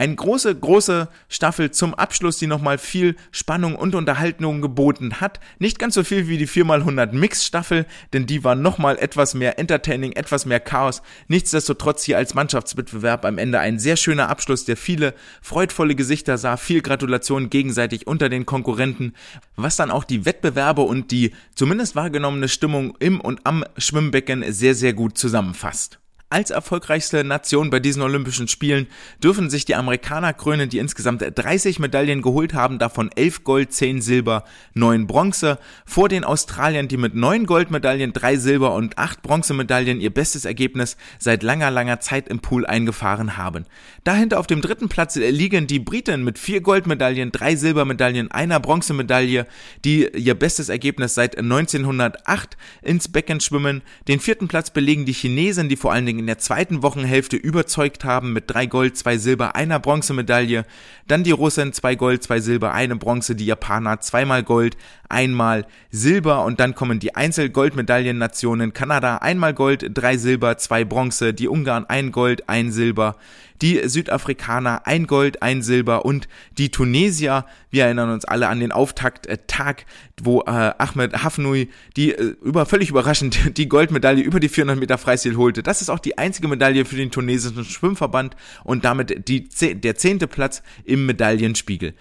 Eine 0.00 0.14
große, 0.14 0.54
große 0.54 1.08
Staffel 1.28 1.72
zum 1.72 1.92
Abschluss, 1.92 2.38
die 2.38 2.46
nochmal 2.46 2.78
viel 2.78 3.16
Spannung 3.32 3.76
und 3.76 3.94
Unterhaltung 3.94 4.62
geboten 4.62 5.20
hat. 5.20 5.40
Nicht 5.58 5.78
ganz 5.78 5.94
so 5.94 6.04
viel 6.04 6.26
wie 6.26 6.38
die 6.38 6.48
4x100 6.48 7.12
Mix-Staffel, 7.12 7.84
denn 8.14 8.24
die 8.24 8.42
war 8.42 8.54
nochmal 8.54 8.96
etwas 8.96 9.34
mehr 9.34 9.58
Entertaining, 9.58 10.12
etwas 10.12 10.46
mehr 10.46 10.58
Chaos. 10.58 11.02
Nichtsdestotrotz 11.28 12.02
hier 12.02 12.16
als 12.16 12.32
Mannschaftswettbewerb 12.32 13.26
am 13.26 13.36
Ende 13.36 13.58
ein 13.58 13.78
sehr 13.78 13.96
schöner 13.96 14.30
Abschluss, 14.30 14.64
der 14.64 14.78
viele 14.78 15.12
freudvolle 15.42 15.94
Gesichter 15.94 16.38
sah, 16.38 16.56
viel 16.56 16.80
Gratulation 16.80 17.50
gegenseitig 17.50 18.06
unter 18.06 18.30
den 18.30 18.46
Konkurrenten, 18.46 19.12
was 19.56 19.76
dann 19.76 19.90
auch 19.90 20.04
die 20.04 20.24
Wettbewerbe 20.24 20.80
und 20.80 21.10
die 21.10 21.32
zumindest 21.54 21.94
wahrgenommene 21.94 22.48
Stimmung 22.48 22.96
im 23.00 23.20
und 23.20 23.40
am 23.44 23.66
Schwimmbecken 23.76 24.50
sehr, 24.50 24.74
sehr 24.74 24.94
gut 24.94 25.18
zusammenfasst. 25.18 26.00
Als 26.32 26.50
erfolgreichste 26.50 27.24
Nation 27.24 27.70
bei 27.70 27.80
diesen 27.80 28.02
Olympischen 28.02 28.46
Spielen 28.46 28.86
dürfen 29.20 29.50
sich 29.50 29.64
die 29.64 29.74
Amerikaner 29.74 30.32
krönen, 30.32 30.70
die 30.70 30.78
insgesamt 30.78 31.24
30 31.34 31.80
Medaillen 31.80 32.22
geholt 32.22 32.54
haben, 32.54 32.78
davon 32.78 33.10
11 33.12 33.42
Gold, 33.42 33.72
10 33.72 34.00
Silber, 34.00 34.44
9 34.74 35.08
Bronze, 35.08 35.58
vor 35.84 36.08
den 36.08 36.22
Australiern, 36.22 36.86
die 36.86 36.98
mit 36.98 37.16
9 37.16 37.46
Goldmedaillen, 37.46 38.12
3 38.12 38.36
Silber 38.36 38.76
und 38.76 38.96
8 38.96 39.22
Bronzemedaillen 39.22 40.00
ihr 40.00 40.14
bestes 40.14 40.44
Ergebnis 40.44 40.96
seit 41.18 41.42
langer, 41.42 41.72
langer 41.72 41.98
Zeit 41.98 42.28
im 42.28 42.38
Pool 42.38 42.64
eingefahren 42.64 43.36
haben. 43.36 43.64
Dahinter 44.04 44.38
auf 44.38 44.46
dem 44.46 44.60
dritten 44.60 44.88
Platz 44.88 45.16
liegen 45.16 45.66
die 45.66 45.80
Briten 45.80 46.22
mit 46.22 46.38
4 46.38 46.60
Goldmedaillen, 46.60 47.32
3 47.32 47.56
Silbermedaillen, 47.56 48.30
einer 48.30 48.60
Bronzemedaille, 48.60 49.48
die 49.84 50.06
ihr 50.06 50.34
bestes 50.36 50.68
Ergebnis 50.68 51.16
seit 51.16 51.36
1908 51.36 52.56
ins 52.82 53.08
Becken 53.08 53.40
schwimmen. 53.40 53.82
Den 54.06 54.20
vierten 54.20 54.46
Platz 54.46 54.70
belegen 54.70 55.06
die 55.06 55.12
Chinesen, 55.12 55.68
die 55.68 55.74
vor 55.74 55.92
allen 55.92 56.06
Dingen 56.06 56.19
in 56.20 56.26
der 56.26 56.38
zweiten 56.38 56.82
Wochenhälfte 56.82 57.36
überzeugt 57.36 58.04
haben 58.04 58.32
mit 58.32 58.44
drei 58.46 58.66
Gold, 58.66 58.96
zwei 58.96 59.18
Silber, 59.18 59.56
einer 59.56 59.80
Bronzemedaille. 59.80 60.64
Dann 61.08 61.24
die 61.24 61.32
Russen, 61.32 61.72
zwei 61.72 61.96
Gold, 61.96 62.22
zwei 62.22 62.38
Silber, 62.40 62.72
eine 62.72 62.94
Bronze, 62.94 63.34
die 63.34 63.46
Japaner 63.46 64.00
zweimal 64.00 64.44
Gold, 64.44 64.76
einmal 65.08 65.66
Silber. 65.90 66.44
Und 66.44 66.60
dann 66.60 66.74
kommen 66.74 67.00
die 67.00 67.16
Einzel-Goldmedaillen-Nationen. 67.16 68.72
Kanada 68.72 69.16
einmal 69.16 69.54
Gold, 69.54 69.90
drei 69.94 70.16
Silber, 70.18 70.58
zwei 70.58 70.84
Bronze, 70.84 71.34
die 71.34 71.48
Ungarn 71.48 71.86
ein 71.86 72.12
Gold, 72.12 72.48
ein 72.48 72.70
Silber, 72.70 73.16
die 73.62 73.88
Südafrikaner 73.88 74.86
ein 74.86 75.06
Gold, 75.06 75.42
ein 75.42 75.62
Silber 75.62 76.04
und 76.04 76.28
die 76.58 76.70
Tunesier, 76.70 77.44
wir 77.70 77.84
erinnern 77.84 78.10
uns 78.10 78.24
alle 78.24 78.48
an 78.48 78.60
den 78.60 78.72
Auftakttag, 78.72 79.86
wo 80.22 80.40
äh, 80.40 80.72
Ahmed 80.78 81.22
Hafnui 81.22 81.70
die 81.96 82.12
äh, 82.12 82.34
über 82.42 82.66
völlig 82.66 82.90
überraschend 82.90 83.56
die 83.56 83.68
Goldmedaille 83.68 84.22
über 84.22 84.40
die 84.40 84.48
400 84.48 84.78
Meter 84.78 84.98
Freistil 84.98 85.36
holte. 85.36 85.62
Das 85.62 85.82
ist 85.82 85.90
auch 85.90 85.98
die 85.98 86.18
einzige 86.18 86.48
Medaille 86.48 86.84
für 86.84 86.96
den 86.96 87.10
tunesischen 87.10 87.64
Schwimmverband 87.64 88.36
und 88.64 88.84
damit 88.84 89.28
die, 89.28 89.48
der 89.48 89.96
zehnte 89.96 90.26
Platz 90.26 90.62
im 90.84 91.06
Medaillenspiegel. 91.06 91.94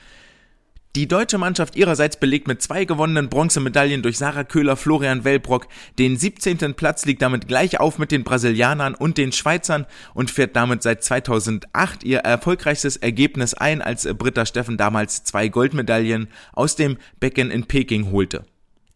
Die 0.95 1.07
deutsche 1.07 1.37
Mannschaft 1.37 1.75
ihrerseits 1.75 2.17
belegt 2.17 2.47
mit 2.47 2.63
zwei 2.63 2.83
gewonnenen 2.83 3.29
Bronzemedaillen 3.29 4.01
durch 4.01 4.17
Sarah 4.17 4.43
Köhler, 4.43 4.75
Florian 4.75 5.23
Wellbrock 5.23 5.67
den 5.99 6.17
17. 6.17 6.73
Platz, 6.73 7.05
liegt 7.05 7.21
damit 7.21 7.47
gleich 7.47 7.79
auf 7.79 7.99
mit 7.99 8.11
den 8.11 8.23
Brasilianern 8.23 8.95
und 8.95 9.19
den 9.19 9.31
Schweizern 9.31 9.85
und 10.15 10.31
fährt 10.31 10.55
damit 10.55 10.81
seit 10.81 11.03
2008 11.03 12.03
ihr 12.03 12.19
erfolgreichstes 12.19 12.97
Ergebnis 12.97 13.53
ein, 13.53 13.83
als 13.83 14.07
Britta 14.15 14.47
Steffen 14.47 14.77
damals 14.77 15.23
zwei 15.23 15.47
Goldmedaillen 15.47 16.27
aus 16.53 16.75
dem 16.75 16.97
Becken 17.19 17.51
in 17.51 17.65
Peking 17.65 18.11
holte. 18.11 18.45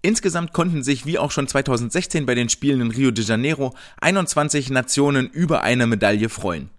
Insgesamt 0.01 0.51
konnten 0.51 0.81
sich, 0.81 1.05
wie 1.05 1.19
auch 1.19 1.29
schon 1.29 1.47
2016 1.47 2.25
bei 2.25 2.33
den 2.33 2.49
Spielen 2.49 2.81
in 2.81 2.89
Rio 2.89 3.11
de 3.11 3.23
Janeiro, 3.23 3.75
21 4.01 4.71
Nationen 4.71 5.29
über 5.29 5.61
eine 5.61 5.85
Medaille 5.85 6.29
freuen. 6.29 6.71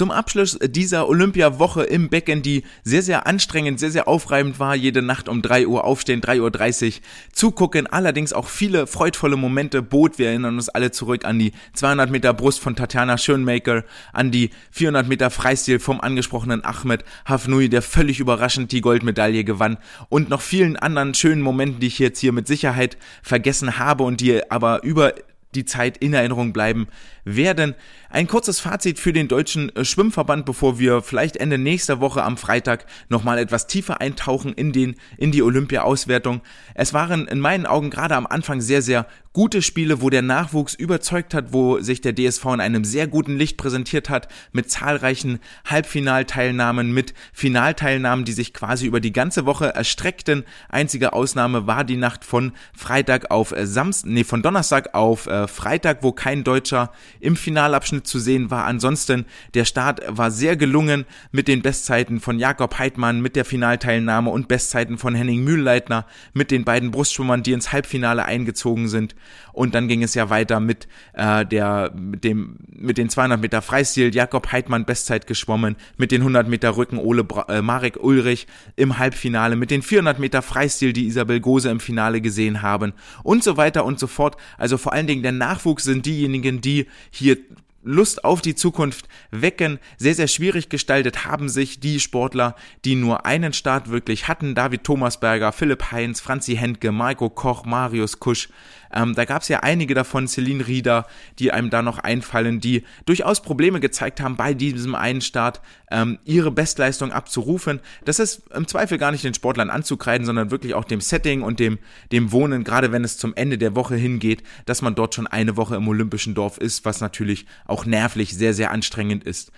Zum 0.00 0.12
Abschluss 0.12 0.58
dieser 0.62 1.10
Olympiawoche 1.10 1.82
im 1.82 2.08
Becken, 2.08 2.40
die 2.40 2.62
sehr, 2.84 3.02
sehr 3.02 3.26
anstrengend, 3.26 3.78
sehr, 3.78 3.90
sehr 3.90 4.08
aufreibend 4.08 4.58
war. 4.58 4.74
Jede 4.74 5.02
Nacht 5.02 5.28
um 5.28 5.42
3 5.42 5.66
Uhr 5.66 5.84
aufstehen, 5.84 6.22
3.30 6.22 6.86
Uhr 6.86 6.92
zugucken. 7.34 7.86
Allerdings 7.86 8.32
auch 8.32 8.48
viele 8.48 8.86
freudvolle 8.86 9.36
Momente 9.36 9.82
bot. 9.82 10.18
Wir 10.18 10.28
erinnern 10.28 10.54
uns 10.54 10.70
alle 10.70 10.90
zurück 10.90 11.26
an 11.26 11.38
die 11.38 11.52
200 11.74 12.10
Meter 12.10 12.32
Brust 12.32 12.60
von 12.60 12.76
Tatjana 12.76 13.18
Schönmaker, 13.18 13.84
an 14.14 14.30
die 14.30 14.48
400 14.70 15.06
Meter 15.06 15.28
Freistil 15.28 15.78
vom 15.78 16.00
angesprochenen 16.00 16.64
Ahmed 16.64 17.04
Hafnui, 17.26 17.68
der 17.68 17.82
völlig 17.82 18.20
überraschend 18.20 18.72
die 18.72 18.80
Goldmedaille 18.80 19.44
gewann 19.44 19.76
und 20.08 20.30
noch 20.30 20.40
vielen 20.40 20.76
anderen 20.76 21.12
schönen 21.12 21.42
Momenten, 21.42 21.78
die 21.80 21.88
ich 21.88 21.98
jetzt 21.98 22.20
hier 22.20 22.32
mit 22.32 22.46
Sicherheit 22.46 22.96
vergessen 23.22 23.78
habe 23.78 24.04
und 24.04 24.22
die 24.22 24.50
aber 24.50 24.82
über 24.82 25.12
die 25.54 25.64
Zeit 25.64 25.98
in 25.98 26.14
Erinnerung 26.14 26.52
bleiben 26.52 26.88
werden. 27.24 27.74
Ein 28.12 28.26
kurzes 28.26 28.58
Fazit 28.58 28.98
für 28.98 29.12
den 29.12 29.28
deutschen 29.28 29.74
äh, 29.76 29.84
Schwimmverband, 29.84 30.44
bevor 30.44 30.80
wir 30.80 31.00
vielleicht 31.00 31.36
Ende 31.36 31.58
nächster 31.58 32.00
Woche 32.00 32.24
am 32.24 32.36
Freitag 32.36 32.86
nochmal 33.08 33.38
etwas 33.38 33.68
tiefer 33.68 34.00
eintauchen 34.00 34.52
in 34.52 34.72
den, 34.72 34.96
in 35.16 35.30
die 35.30 35.44
Olympia-Auswertung. 35.44 36.40
Es 36.74 36.92
waren 36.92 37.28
in 37.28 37.38
meinen 37.38 37.66
Augen 37.66 37.88
gerade 37.88 38.16
am 38.16 38.26
Anfang 38.26 38.60
sehr, 38.60 38.82
sehr 38.82 39.06
gute 39.32 39.62
Spiele, 39.62 40.02
wo 40.02 40.10
der 40.10 40.22
Nachwuchs 40.22 40.74
überzeugt 40.74 41.34
hat, 41.34 41.52
wo 41.52 41.78
sich 41.80 42.00
der 42.00 42.16
DSV 42.16 42.46
in 42.46 42.60
einem 42.60 42.84
sehr 42.84 43.06
guten 43.06 43.36
Licht 43.36 43.56
präsentiert 43.56 44.10
hat, 44.10 44.26
mit 44.50 44.68
zahlreichen 44.68 45.38
Halbfinalteilnahmen, 45.64 46.92
mit 46.92 47.14
Finalteilnahmen, 47.32 48.24
die 48.24 48.32
sich 48.32 48.52
quasi 48.52 48.86
über 48.86 48.98
die 48.98 49.12
ganze 49.12 49.46
Woche 49.46 49.72
erstreckten. 49.72 50.44
Einzige 50.68 51.12
Ausnahme 51.12 51.68
war 51.68 51.84
die 51.84 51.96
Nacht 51.96 52.24
von 52.24 52.52
Freitag 52.76 53.30
auf 53.30 53.52
äh, 53.52 53.66
Samstag, 53.66 54.10
nee, 54.10 54.24
von 54.24 54.42
Donnerstag 54.42 54.94
auf 54.94 55.26
äh, 55.26 55.46
Freitag, 55.46 56.02
wo 56.02 56.10
kein 56.10 56.42
Deutscher 56.42 56.90
im 57.20 57.36
Finalabschnitt 57.36 57.99
zu 58.02 58.18
sehen 58.18 58.50
war. 58.50 58.64
Ansonsten, 58.64 59.26
der 59.54 59.64
Start 59.64 60.00
war 60.06 60.30
sehr 60.30 60.56
gelungen 60.56 61.04
mit 61.32 61.48
den 61.48 61.62
Bestzeiten 61.62 62.20
von 62.20 62.38
Jakob 62.38 62.78
Heidmann, 62.78 63.20
mit 63.20 63.36
der 63.36 63.44
Finalteilnahme 63.44 64.30
und 64.30 64.48
Bestzeiten 64.48 64.98
von 64.98 65.14
Henning 65.14 65.42
Mühlleitner, 65.44 66.06
mit 66.32 66.50
den 66.50 66.64
beiden 66.64 66.90
Brustschwimmern, 66.90 67.42
die 67.42 67.52
ins 67.52 67.72
Halbfinale 67.72 68.24
eingezogen 68.24 68.88
sind. 68.88 69.14
Und 69.52 69.74
dann 69.74 69.88
ging 69.88 70.02
es 70.02 70.14
ja 70.14 70.30
weiter 70.30 70.60
mit 70.60 70.88
äh, 71.14 71.44
der 71.44 71.92
mit 71.94 72.24
dem 72.24 72.56
mit 72.68 72.98
den 72.98 73.08
200 73.08 73.40
Meter 73.40 73.62
Freistil 73.62 74.14
Jakob 74.14 74.52
Heidmann 74.52 74.84
Bestzeit 74.84 75.26
geschwommen, 75.26 75.76
mit 75.96 76.12
den 76.12 76.22
100 76.22 76.48
Meter 76.48 76.76
Rücken 76.76 76.98
Ole 76.98 77.24
Bra 77.24 77.46
äh, 77.48 77.62
Marek 77.62 77.98
Ulrich 78.02 78.46
im 78.76 78.98
Halbfinale, 78.98 79.56
mit 79.56 79.70
den 79.70 79.82
400 79.82 80.18
Meter 80.18 80.42
Freistil, 80.42 80.92
die 80.92 81.06
Isabel 81.06 81.40
Gose 81.40 81.70
im 81.70 81.80
Finale 81.80 82.20
gesehen 82.20 82.62
haben 82.62 82.92
und 83.22 83.44
so 83.44 83.56
weiter 83.56 83.84
und 83.84 83.98
so 83.98 84.06
fort. 84.06 84.36
Also 84.58 84.78
vor 84.78 84.92
allen 84.92 85.06
Dingen 85.06 85.22
der 85.22 85.32
Nachwuchs 85.32 85.84
sind 85.84 86.06
diejenigen, 86.06 86.60
die 86.60 86.86
hier 87.10 87.36
Lust 87.82 88.24
auf 88.24 88.42
die 88.42 88.54
Zukunft 88.54 89.08
wecken. 89.30 89.78
Sehr, 89.96 90.14
sehr 90.14 90.28
schwierig 90.28 90.68
gestaltet 90.68 91.24
haben 91.24 91.48
sich 91.48 91.80
die 91.80 92.00
Sportler, 92.00 92.54
die 92.84 92.94
nur 92.94 93.24
einen 93.24 93.52
Start 93.52 93.90
wirklich 93.90 94.28
hatten. 94.28 94.54
David 94.54 94.84
Thomasberger, 94.84 95.52
Philipp 95.52 95.90
Heinz, 95.90 96.20
Franzi 96.20 96.56
Hentke, 96.56 96.92
Marco 96.92 97.30
Koch, 97.30 97.64
Marius 97.64 98.20
Kusch. 98.20 98.48
Ähm, 98.92 99.14
da 99.14 99.24
gab 99.24 99.42
es 99.42 99.48
ja 99.48 99.60
einige 99.60 99.94
davon, 99.94 100.26
Celine 100.28 100.66
Rieder, 100.66 101.06
die 101.38 101.52
einem 101.52 101.70
da 101.70 101.82
noch 101.82 101.98
einfallen, 101.98 102.60
die 102.60 102.84
durchaus 103.06 103.42
Probleme 103.42 103.80
gezeigt 103.80 104.20
haben, 104.20 104.36
bei 104.36 104.54
diesem 104.54 104.94
einen 104.94 105.20
Start 105.20 105.60
ähm, 105.90 106.18
ihre 106.24 106.50
Bestleistung 106.50 107.12
abzurufen. 107.12 107.80
Das 108.04 108.18
ist 108.18 108.42
im 108.54 108.66
Zweifel 108.66 108.98
gar 108.98 109.12
nicht 109.12 109.24
den 109.24 109.34
Sportlern 109.34 109.70
anzukreiden, 109.70 110.26
sondern 110.26 110.50
wirklich 110.50 110.74
auch 110.74 110.84
dem 110.84 111.00
Setting 111.00 111.42
und 111.42 111.60
dem, 111.60 111.78
dem 112.12 112.32
Wohnen, 112.32 112.64
gerade 112.64 112.92
wenn 112.92 113.04
es 113.04 113.18
zum 113.18 113.34
Ende 113.34 113.58
der 113.58 113.74
Woche 113.74 113.96
hingeht, 113.96 114.42
dass 114.66 114.82
man 114.82 114.94
dort 114.94 115.14
schon 115.14 115.26
eine 115.26 115.56
Woche 115.56 115.76
im 115.76 115.88
Olympischen 115.88 116.34
Dorf 116.34 116.58
ist, 116.58 116.84
was 116.84 117.00
natürlich 117.00 117.46
auch 117.66 117.86
nervlich 117.86 118.36
sehr, 118.36 118.54
sehr 118.54 118.70
anstrengend 118.70 119.24
ist. 119.24 119.52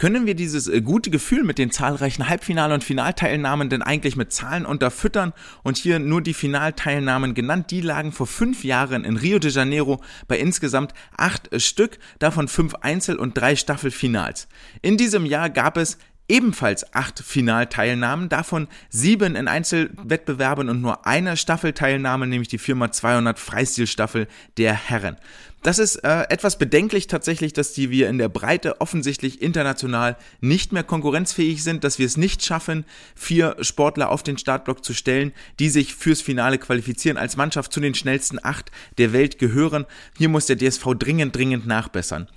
Können 0.00 0.24
wir 0.24 0.34
dieses 0.34 0.66
äh, 0.66 0.80
gute 0.80 1.10
Gefühl 1.10 1.44
mit 1.44 1.58
den 1.58 1.70
zahlreichen 1.70 2.26
Halbfinale- 2.26 2.72
und 2.72 2.82
Finalteilnahmen 2.82 3.68
denn 3.68 3.82
eigentlich 3.82 4.16
mit 4.16 4.32
Zahlen 4.32 4.64
unterfüttern? 4.64 5.34
Und 5.62 5.76
hier 5.76 5.98
nur 5.98 6.22
die 6.22 6.32
Finalteilnahmen 6.32 7.34
genannt, 7.34 7.70
die 7.70 7.82
lagen 7.82 8.10
vor 8.10 8.26
fünf 8.26 8.64
Jahren 8.64 9.04
in 9.04 9.18
Rio 9.18 9.38
de 9.38 9.50
Janeiro 9.50 10.00
bei 10.26 10.38
insgesamt 10.38 10.94
acht 11.18 11.52
äh, 11.52 11.60
Stück, 11.60 11.98
davon 12.18 12.48
fünf 12.48 12.76
Einzel- 12.76 13.18
und 13.18 13.36
drei 13.36 13.56
Staffelfinals. 13.56 14.48
In 14.80 14.96
diesem 14.96 15.26
Jahr 15.26 15.50
gab 15.50 15.76
es 15.76 15.98
ebenfalls 16.28 16.94
acht 16.94 17.18
Finalteilnahmen, 17.18 18.30
davon 18.30 18.68
sieben 18.88 19.36
in 19.36 19.48
Einzelwettbewerben 19.48 20.70
und 20.70 20.80
nur 20.80 21.06
eine 21.06 21.36
Staffelteilnahme, 21.36 22.26
nämlich 22.26 22.48
die 22.48 22.58
Firma 22.58 22.90
200 22.90 23.38
Freistilstaffel 23.38 24.28
der 24.56 24.72
Herren. 24.72 25.16
Das 25.62 25.78
ist 25.78 25.96
äh, 25.96 26.22
etwas 26.30 26.56
bedenklich 26.56 27.06
tatsächlich, 27.06 27.52
dass 27.52 27.74
die 27.74 27.90
wir 27.90 28.08
in 28.08 28.16
der 28.16 28.30
Breite 28.30 28.80
offensichtlich 28.80 29.42
international 29.42 30.16
nicht 30.40 30.72
mehr 30.72 30.84
konkurrenzfähig 30.84 31.62
sind, 31.62 31.84
dass 31.84 31.98
wir 31.98 32.06
es 32.06 32.16
nicht 32.16 32.42
schaffen, 32.42 32.86
vier 33.14 33.56
Sportler 33.60 34.10
auf 34.10 34.22
den 34.22 34.38
Startblock 34.38 34.82
zu 34.82 34.94
stellen, 34.94 35.32
die 35.58 35.68
sich 35.68 35.94
fürs 35.94 36.22
Finale 36.22 36.56
qualifizieren, 36.56 37.18
als 37.18 37.36
Mannschaft 37.36 37.74
zu 37.74 37.80
den 37.80 37.94
schnellsten 37.94 38.38
acht 38.42 38.70
der 38.96 39.12
Welt 39.12 39.38
gehören. 39.38 39.84
Hier 40.16 40.30
muss 40.30 40.46
der 40.46 40.56
DSV 40.56 40.94
dringend, 40.98 41.36
dringend 41.36 41.66
nachbessern. 41.66 42.28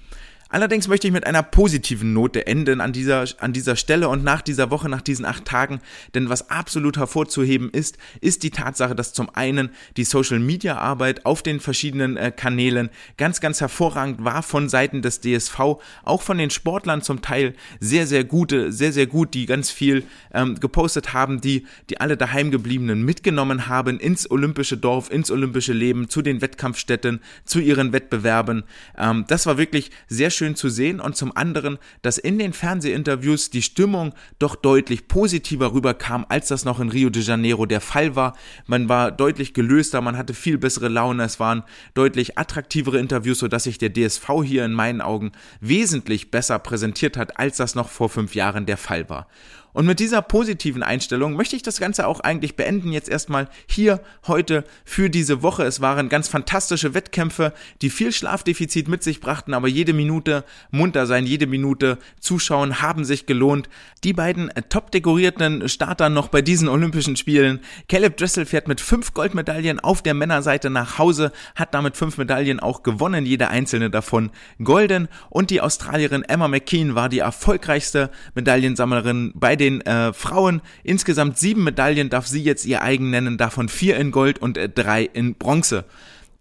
Allerdings 0.53 0.87
möchte 0.87 1.07
ich 1.07 1.13
mit 1.13 1.25
einer 1.25 1.41
positiven 1.41 2.13
Note 2.13 2.45
enden 2.45 2.79
an 2.79 2.93
dieser, 2.93 3.25
an 3.39 3.53
dieser 3.53 3.75
Stelle 3.75 4.07
und 4.07 4.23
nach 4.23 4.43
dieser 4.43 4.69
Woche, 4.69 4.87
nach 4.87 5.01
diesen 5.01 5.25
acht 5.25 5.45
Tagen. 5.45 5.79
Denn 6.13 6.29
was 6.29 6.51
absolut 6.51 6.95
hervorzuheben 6.95 7.71
ist, 7.71 7.97
ist 8.21 8.43
die 8.43 8.51
Tatsache, 8.51 8.93
dass 8.93 9.13
zum 9.13 9.31
einen 9.31 9.71
die 9.97 10.03
Social 10.03 10.37
Media 10.37 10.77
Arbeit 10.77 11.25
auf 11.25 11.41
den 11.41 11.59
verschiedenen 11.59 12.17
äh, 12.17 12.31
Kanälen 12.31 12.91
ganz, 13.17 13.41
ganz 13.41 13.61
hervorragend 13.61 14.23
war 14.23 14.43
von 14.43 14.69
Seiten 14.69 15.01
des 15.01 15.21
DSV, 15.21 15.59
auch 16.03 16.21
von 16.21 16.37
den 16.37 16.51
Sportlern 16.51 17.01
zum 17.01 17.23
Teil 17.23 17.55
sehr, 17.79 18.05
sehr 18.05 18.23
gute, 18.23 18.71
sehr, 18.71 18.93
sehr 18.93 19.07
gut, 19.07 19.33
die 19.33 19.47
ganz 19.47 19.71
viel 19.71 20.03
ähm, 20.35 20.59
gepostet 20.59 21.13
haben, 21.13 21.41
die, 21.41 21.65
die 21.89 21.99
alle 21.99 22.15
daheimgebliebenen 22.15 23.03
mitgenommen 23.03 23.67
haben 23.69 23.99
ins 23.99 24.29
olympische 24.29 24.77
Dorf, 24.77 25.09
ins 25.09 25.31
olympische 25.31 25.73
Leben, 25.73 26.09
zu 26.09 26.21
den 26.21 26.41
Wettkampfstätten, 26.41 27.21
zu 27.43 27.59
ihren 27.59 27.91
Wettbewerben. 27.91 28.65
Ähm, 28.95 29.25
das 29.27 29.47
war 29.47 29.57
wirklich 29.57 29.89
sehr 30.07 30.29
schön 30.29 30.42
schön 30.43 30.55
zu 30.57 30.67
sehen 30.67 30.99
und 30.99 31.15
zum 31.15 31.35
anderen, 31.37 31.77
dass 32.01 32.17
in 32.17 32.37
den 32.37 32.51
Fernsehinterviews 32.51 33.49
die 33.49 33.61
Stimmung 33.61 34.13
doch 34.39 34.57
deutlich 34.57 35.07
positiver 35.07 35.71
rüberkam, 35.71 36.25
als 36.27 36.49
das 36.49 36.65
noch 36.65 36.81
in 36.81 36.89
Rio 36.89 37.09
de 37.09 37.21
Janeiro 37.21 37.65
der 37.65 37.79
Fall 37.79 38.17
war. 38.17 38.35
Man 38.65 38.89
war 38.89 39.13
deutlich 39.13 39.53
gelöster, 39.53 40.01
man 40.01 40.17
hatte 40.17 40.33
viel 40.33 40.57
bessere 40.57 40.89
Laune, 40.89 41.23
es 41.23 41.39
waren 41.39 41.63
deutlich 41.93 42.37
attraktivere 42.37 42.99
Interviews, 42.99 43.39
sodass 43.39 43.63
sich 43.63 43.77
der 43.77 43.93
DSV 43.93 44.27
hier 44.43 44.65
in 44.65 44.73
meinen 44.73 44.99
Augen 44.99 45.31
wesentlich 45.61 46.29
besser 46.29 46.59
präsentiert 46.59 47.15
hat, 47.15 47.39
als 47.39 47.55
das 47.55 47.73
noch 47.73 47.87
vor 47.87 48.09
fünf 48.09 48.35
Jahren 48.35 48.65
der 48.65 48.75
Fall 48.77 49.09
war. 49.09 49.27
Und 49.73 49.87
mit 49.87 49.99
dieser 49.99 50.21
positiven 50.21 50.83
Einstellung 50.83 51.33
möchte 51.33 51.55
ich 51.55 51.63
das 51.63 51.79
Ganze 51.79 52.07
auch 52.07 52.19
eigentlich 52.19 52.55
beenden. 52.55 52.91
Jetzt 52.91 53.09
erstmal 53.09 53.49
hier 53.65 54.01
heute 54.27 54.63
für 54.85 55.09
diese 55.09 55.41
Woche. 55.41 55.63
Es 55.63 55.81
waren 55.81 56.09
ganz 56.09 56.27
fantastische 56.27 56.93
Wettkämpfe, 56.93 57.53
die 57.81 57.89
viel 57.89 58.11
Schlafdefizit 58.11 58.87
mit 58.87 59.03
sich 59.03 59.19
brachten, 59.19 59.53
aber 59.53 59.67
jede 59.67 59.93
Minute 59.93 60.45
munter 60.69 61.07
sein, 61.07 61.25
jede 61.25 61.47
Minute 61.47 61.97
zuschauen 62.19 62.81
haben 62.81 63.03
sich 63.03 63.25
gelohnt. 63.25 63.67
Die 64.03 64.13
beiden 64.13 64.51
top 64.69 64.91
dekorierten 64.91 65.67
Starter 65.67 66.09
noch 66.09 66.27
bei 66.27 66.41
diesen 66.41 66.69
Olympischen 66.69 67.15
Spielen. 67.15 67.59
Caleb 67.89 68.17
Dressel 68.17 68.45
fährt 68.45 68.67
mit 68.67 68.79
fünf 68.79 69.13
Goldmedaillen 69.13 69.79
auf 69.79 70.01
der 70.03 70.13
Männerseite 70.13 70.69
nach 70.69 70.99
Hause, 70.99 71.31
hat 71.55 71.73
damit 71.73 71.97
fünf 71.97 72.17
Medaillen 72.17 72.59
auch 72.59 72.83
gewonnen, 72.83 73.25
jede 73.25 73.49
einzelne 73.49 73.89
davon 73.89 74.29
golden. 74.63 75.07
Und 75.29 75.49
die 75.49 75.61
Australierin 75.61 76.23
Emma 76.23 76.47
McKean 76.47 76.93
war 76.95 77.09
die 77.09 77.19
erfolgreichste 77.19 78.11
Medaillensammlerin 78.35 79.31
bei 79.33 79.55
den 79.55 79.62
den 79.63 79.81
äh, 79.81 80.13
Frauen 80.13 80.61
insgesamt 80.83 81.37
sieben 81.37 81.63
Medaillen 81.63 82.09
darf 82.09 82.27
sie 82.27 82.43
jetzt 82.43 82.65
ihr 82.65 82.81
eigen 82.81 83.09
nennen, 83.09 83.37
davon 83.37 83.69
vier 83.69 83.97
in 83.97 84.11
Gold 84.11 84.39
und 84.39 84.57
äh, 84.57 84.69
drei 84.69 85.03
in 85.03 85.35
Bronze. 85.35 85.85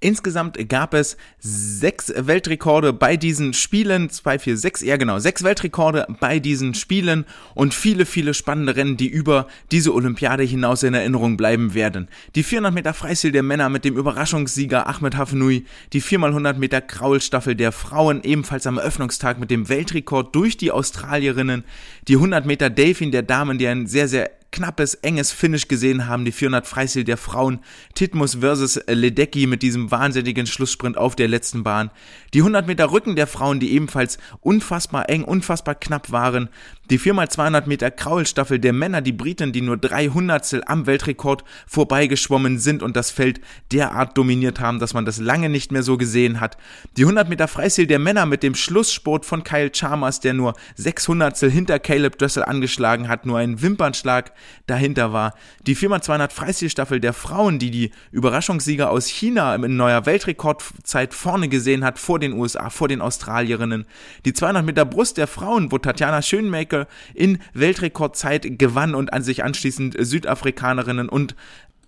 Insgesamt 0.03 0.69
gab 0.69 0.95
es 0.95 1.17
sechs 1.39 2.13
Weltrekorde 2.17 2.93
bei 2.93 3.17
diesen 3.17 3.55
Spielen, 3.55 4.11
zwei, 4.11 4.41
vier, 4.41 4.57
sechs, 4.57 4.83
ja 4.83 4.97
genau, 4.97 5.21
sechs 5.21 5.45
Weltrekorde 5.45 6.09
bei 6.19 6.41
diesen 6.41 6.75
Spielen. 6.75 7.25
Und 7.55 7.73
viele, 7.73 8.05
viele 8.05 8.35
spannende 8.35 8.75
Rennen, 8.75 8.97
die 8.97 9.07
über 9.07 9.47
diese 9.71 9.95
Olympiade 9.95 10.43
hinaus 10.43 10.83
in 10.83 10.95
Erinnerung 10.95 11.37
bleiben 11.37 11.75
werden. 11.75 12.09
Die 12.35 12.43
400 12.43 12.75
Meter 12.75 12.95
Freistil 12.95 13.31
der 13.31 13.45
Männer 13.45 13.69
mit 13.69 13.85
dem 13.85 13.97
Überraschungssieger 13.97 14.89
Ahmed 14.89 15.17
Hafenui, 15.17 15.67
die 15.93 16.03
4x100 16.03 16.55
Meter 16.55 16.81
Kraulstaffel 16.81 17.55
der 17.55 17.71
Frauen 17.71 18.25
ebenfalls 18.25 18.67
am 18.67 18.79
Eröffnungstag 18.79 19.39
mit 19.39 19.53
dem 19.53 19.69
Weltrekord 19.69 20.35
durch 20.35 20.57
die 20.57 20.73
Australierinnen, 20.73 21.63
die 22.09 22.17
100 22.17 22.45
Meter 22.45 22.71
Delfin 22.71 23.13
der 23.13 23.23
Damen, 23.23 23.57
die 23.57 23.69
ein 23.69 23.87
sehr, 23.87 24.09
sehr 24.09 24.33
knappes, 24.53 24.95
enges 24.95 25.33
Finish 25.33 25.67
gesehen 25.67 26.07
haben, 26.07 26.25
die 26.25 26.33
400 26.33 26.67
Freistil 26.67 27.05
der 27.05 27.17
Frauen, 27.17 27.61
Titmus 27.95 28.37
versus 28.37 28.81
Ledecky 28.87 29.47
mit 29.47 29.63
diesem 29.63 29.91
wahnsinnigen 29.91 30.47
Schlusssprint 30.47 30.97
auf 30.97 31.17
der 31.17 31.27
letzten 31.27 31.65
Bahn, 31.65 31.91
die 32.35 32.41
100 32.41 32.67
Meter 32.67 32.93
Rücken 32.93 33.17
der 33.17 33.27
Frauen, 33.27 33.59
die 33.59 33.73
ebenfalls 33.73 34.19
unfassbar 34.41 35.09
eng, 35.09 35.25
unfassbar 35.25 35.75
knapp 35.75 36.13
waren, 36.13 36.49
die 36.93 37.01
4x200 37.01 37.67
Meter 37.69 37.91
Kraulstaffel 37.91 38.59
der 38.59 38.75
Männer, 38.75 39.01
die 39.01 39.13
Briten, 39.13 39.51
die 39.51 39.63
nur 39.63 39.79
300 39.79 40.69
am 40.69 40.85
Weltrekord 40.87 41.43
vorbeigeschwommen 41.67 42.59
sind 42.59 42.83
und 42.83 42.97
das 42.97 43.11
Feld 43.11 43.41
derart 43.73 44.19
dominiert 44.19 44.61
haben, 44.61 44.79
dass 44.79 44.93
man 44.93 45.07
das 45.07 45.19
lange 45.19 45.49
nicht 45.49 45.73
mehr 45.73 45.83
so 45.83 45.97
gesehen 45.97 46.39
hat, 46.39 46.59
die 46.99 47.05
100 47.05 47.31
Meter 47.31 47.49
Freistil 47.49 47.87
der 47.87 47.99
Männer 47.99 48.27
mit 48.27 48.43
dem 48.43 48.55
Schlusssport 48.55 49.25
von 49.25 49.43
Kyle 49.43 49.71
Chalmers, 49.71 50.21
der 50.21 50.35
nur 50.35 50.53
600 50.75 51.39
hinter 51.39 51.79
Caleb 51.79 52.19
Dressel 52.19 52.43
angeschlagen 52.43 53.09
hat, 53.09 53.25
nur 53.25 53.39
ein 53.39 53.63
Wimpernschlag 53.63 54.33
dahinter 54.67 55.15
war. 55.15 55.33
Die 55.67 55.75
4x200 55.75 56.31
Freistilstaffel 56.31 57.01
der 57.01 57.15
Frauen, 57.15 57.59
die 57.59 57.71
die 57.71 57.91
Überraschungssieger 58.11 58.91
aus 58.91 59.07
China 59.07 59.55
in 59.55 59.79
neuer 59.79 60.05
Weltrekordzeit 60.05 61.15
vorne 61.15 61.49
gesehen 61.49 61.85
hat, 61.85 61.99
vor 61.99 62.19
den 62.19 62.35
USA, 62.35 62.69
vor 62.69 62.89
den 62.89 63.01
Australierinnen. 63.01 63.87
Die 64.27 64.35
200 64.35 64.63
Meter 64.63 64.85
Brust 64.85 65.17
der 65.17 65.27
Frauen, 65.27 65.73
wo 65.73 65.79
Tatjana 65.79 66.21
Schönmaker 66.21 66.82
in 67.15 67.39
Weltrekordzeit 67.55 68.59
gewann 68.59 68.95
und 68.95 69.13
an 69.13 69.23
sich 69.23 69.45
anschließend 69.45 69.97
Südafrikanerinnen 69.99 71.09
und 71.09 71.35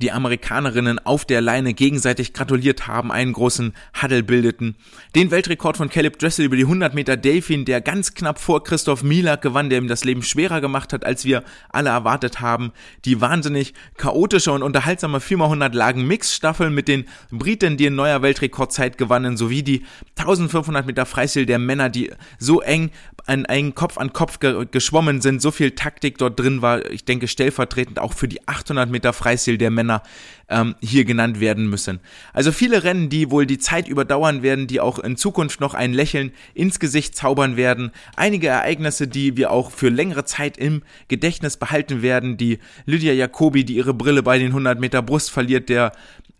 die 0.02 0.10
Amerikanerinnen 0.10 0.98
auf 0.98 1.24
der 1.24 1.40
Leine 1.40 1.72
gegenseitig 1.72 2.32
gratuliert 2.32 2.86
haben, 2.88 3.12
einen 3.12 3.32
großen 3.32 3.72
Huddle 4.00 4.24
bildeten. 4.24 4.74
Den 5.14 5.30
Weltrekord 5.30 5.76
von 5.76 5.88
Caleb 5.88 6.18
Dressel 6.18 6.44
über 6.44 6.56
die 6.56 6.64
100 6.64 6.94
Meter 6.94 7.16
Delfin, 7.16 7.64
der 7.64 7.80
ganz 7.80 8.14
knapp 8.14 8.40
vor 8.40 8.64
Christoph 8.64 9.04
Mielak 9.04 9.42
gewann, 9.42 9.70
der 9.70 9.78
ihm 9.78 9.86
das 9.86 10.04
Leben 10.04 10.22
schwerer 10.22 10.60
gemacht 10.60 10.92
hat, 10.92 11.04
als 11.06 11.24
wir 11.24 11.44
alle 11.70 11.90
erwartet 11.90 12.40
haben. 12.40 12.72
Die 13.04 13.20
wahnsinnig 13.20 13.72
chaotische 13.96 14.52
und 14.52 14.62
unterhaltsame 14.62 15.18
4x100 15.18 15.74
Lagen 15.74 16.06
Mixstaffel 16.06 16.70
mit 16.70 16.88
den 16.88 17.04
Briten, 17.30 17.76
die 17.76 17.86
in 17.86 17.94
neuer 17.94 18.22
Weltrekordzeit 18.22 18.98
gewannen, 18.98 19.36
sowie 19.36 19.62
die 19.62 19.84
1500 20.18 20.86
Meter 20.86 21.06
Freistil 21.06 21.46
der 21.46 21.60
Männer, 21.60 21.88
die 21.88 22.10
so 22.38 22.60
eng 22.60 22.90
an 23.26 23.46
einen 23.46 23.74
Kopf 23.74 23.96
an 23.96 24.12
Kopf 24.12 24.40
ge 24.40 24.66
geschwommen 24.70 25.20
sind, 25.20 25.40
so 25.40 25.50
viel 25.50 25.70
Taktik 25.70 26.18
dort 26.18 26.38
drin 26.38 26.62
war, 26.62 26.90
ich 26.90 27.04
denke 27.04 27.28
stellvertretend 27.28 27.98
auch 27.98 28.12
für 28.12 28.28
die 28.28 28.46
800 28.46 28.90
Meter 28.90 29.12
Freistil 29.12 29.56
der 29.56 29.70
Männer 29.70 29.83
Männer 29.84 30.02
ähm, 30.48 30.74
hier 30.80 31.04
genannt 31.04 31.40
werden 31.40 31.68
müssen. 31.68 32.00
Also 32.32 32.52
viele 32.52 32.84
Rennen, 32.84 33.08
die 33.08 33.30
wohl 33.30 33.46
die 33.46 33.58
Zeit 33.58 33.88
überdauern 33.88 34.42
werden, 34.42 34.66
die 34.66 34.80
auch 34.80 34.98
in 34.98 35.16
Zukunft 35.16 35.60
noch 35.60 35.74
ein 35.74 35.92
Lächeln 35.92 36.32
ins 36.54 36.78
Gesicht 36.80 37.16
zaubern 37.16 37.56
werden. 37.56 37.90
Einige 38.16 38.48
Ereignisse, 38.48 39.08
die 39.08 39.36
wir 39.36 39.50
auch 39.50 39.70
für 39.70 39.88
längere 39.88 40.24
Zeit 40.24 40.58
im 40.58 40.82
Gedächtnis 41.08 41.56
behalten 41.56 42.02
werden. 42.02 42.36
Die 42.36 42.58
Lydia 42.86 43.12
Jacobi, 43.12 43.64
die 43.64 43.76
ihre 43.76 43.94
Brille 43.94 44.22
bei 44.22 44.38
den 44.38 44.48
100 44.48 44.80
Meter 44.80 45.02
Brust 45.02 45.30
verliert, 45.30 45.68
der 45.68 45.92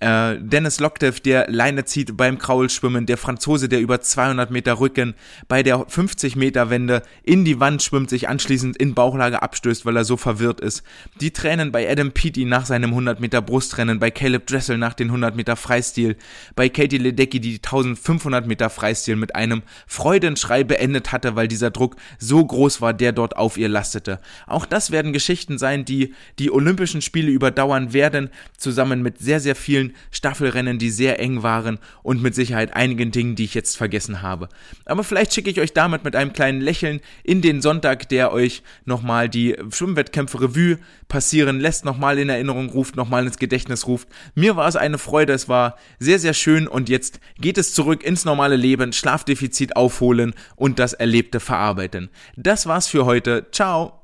äh, 0.05 0.39
Dennis 0.39 0.81
Loktev, 0.81 1.21
der 1.21 1.51
Leine 1.51 1.87
zieht 1.87 2.15
beim 2.15 2.37
Kraulschwimmen, 2.37 3.07
der 3.07 3.17
Franzose, 3.17 3.71
der 3.71 3.81
über 3.81 4.03
200 4.03 4.51
Meter 4.51 4.79
Rücken 4.79 5.15
bei 5.49 5.63
der 5.63 5.87
50 5.89 6.37
Meter 6.37 6.69
Wende 6.69 7.03
in 7.23 7.47
die 7.47 7.59
Wand 7.59 7.83
schwimmt, 7.83 8.11
sich 8.11 8.29
anschließend 8.29 8.77
in 8.77 8.95
Bauchlage 8.95 9.41
abstößt, 9.41 9.87
weil 9.87 9.97
er 9.97 10.05
so 10.05 10.19
verwirrt 10.19 10.61
ist. 10.61 10.83
Die 11.21 11.33
Tränen 11.33 11.73
bei 11.73 11.91
Adam 11.91 12.13
Peaty 12.13 12.45
nach 12.45 12.67
seinem 12.67 12.91
100 12.91 13.19
Meter 13.21 13.41
Brustrennen, 13.41 13.99
bei 13.99 14.11
Caleb 14.11 14.47
Dressel 14.47 14.77
nach 14.77 14.93
den 14.93 15.09
100 15.09 15.37
Meter 15.37 15.57
Freistil, 15.57 16.17
bei 16.55 16.69
Katie 16.69 16.99
Ledecky, 16.99 17.41
die 17.41 17.55
1500 17.55 18.47
Meter 18.47 18.69
Freistil 18.69 19.17
mit 19.17 19.35
einem 19.35 19.63
Freudenschrei 19.87 20.65
beendet 20.65 21.13
hatte, 21.13 21.35
weil 21.35 21.49
dieser 21.49 21.71
Druck 21.71 21.97
so 22.19 22.45
groß 22.45 22.83
war, 22.83 22.93
der 22.93 23.13
dort 23.13 23.39
auf 23.39 23.57
ihr 23.57 23.71
lastete. 23.71 24.21
Auch 24.47 24.67
das 24.67 24.91
werden 24.91 25.15
Geschichten 25.15 25.57
sein, 25.57 25.87
die 25.87 26.15
die 26.39 26.51
Olympischen 26.51 27.01
Spiele 27.01 27.31
überdauern 27.31 27.95
werden, 27.95 28.29
zusammen 28.59 29.01
mit 29.01 29.19
sehr, 29.19 29.41
sehr 29.41 29.55
Staffelrennen, 30.11 30.79
die 30.79 30.91
sehr 30.91 31.19
eng 31.21 31.43
waren 31.43 31.79
und 32.03 32.23
mit 32.23 32.35
Sicherheit 32.35 32.75
einigen 32.75 33.11
Dingen, 33.11 33.37
die 33.37 33.45
ich 33.45 33.55
jetzt 33.55 33.77
vergessen 33.77 34.23
habe. 34.23 34.49
Aber 34.85 35.05
vielleicht 35.05 35.35
schicke 35.35 35.51
ich 35.51 35.61
euch 35.61 35.73
damit 35.73 36.05
mit 36.05 36.17
einem 36.17 36.33
kleinen 36.33 36.61
Lächeln 36.61 37.01
in 37.23 37.41
den 37.41 37.63
Sonntag, 37.63 38.09
der 38.09 38.33
euch 38.33 38.63
nochmal 38.85 39.29
die 39.29 39.57
Schwimmwettkämpfe 39.71 40.41
Revue 40.41 40.79
passieren 41.09 41.61
lässt, 41.61 41.85
nochmal 41.85 42.19
in 42.19 42.29
Erinnerung 42.29 42.71
ruft, 42.71 42.97
nochmal 42.97 43.27
ins 43.27 43.39
Gedächtnis 43.39 43.87
ruft. 43.87 44.09
Mir 44.35 44.57
war 44.57 44.69
es 44.69 44.77
eine 44.77 44.99
Freude, 44.99 45.33
es 45.33 45.49
war 45.49 45.77
sehr, 45.99 46.19
sehr 46.19 46.35
schön 46.35 46.69
und 46.69 46.89
jetzt 46.89 47.21
geht 47.39 47.59
es 47.59 47.75
zurück 47.75 48.03
ins 48.03 48.25
normale 48.25 48.57
Leben, 48.57 48.93
Schlafdefizit 48.93 49.77
aufholen 49.77 50.35
und 50.57 50.79
das 50.79 50.93
Erlebte 50.93 51.41
verarbeiten. 51.41 52.11
Das 52.37 52.67
war's 52.67 52.89
für 52.89 53.05
heute. 53.05 53.47
Ciao! 53.53 54.01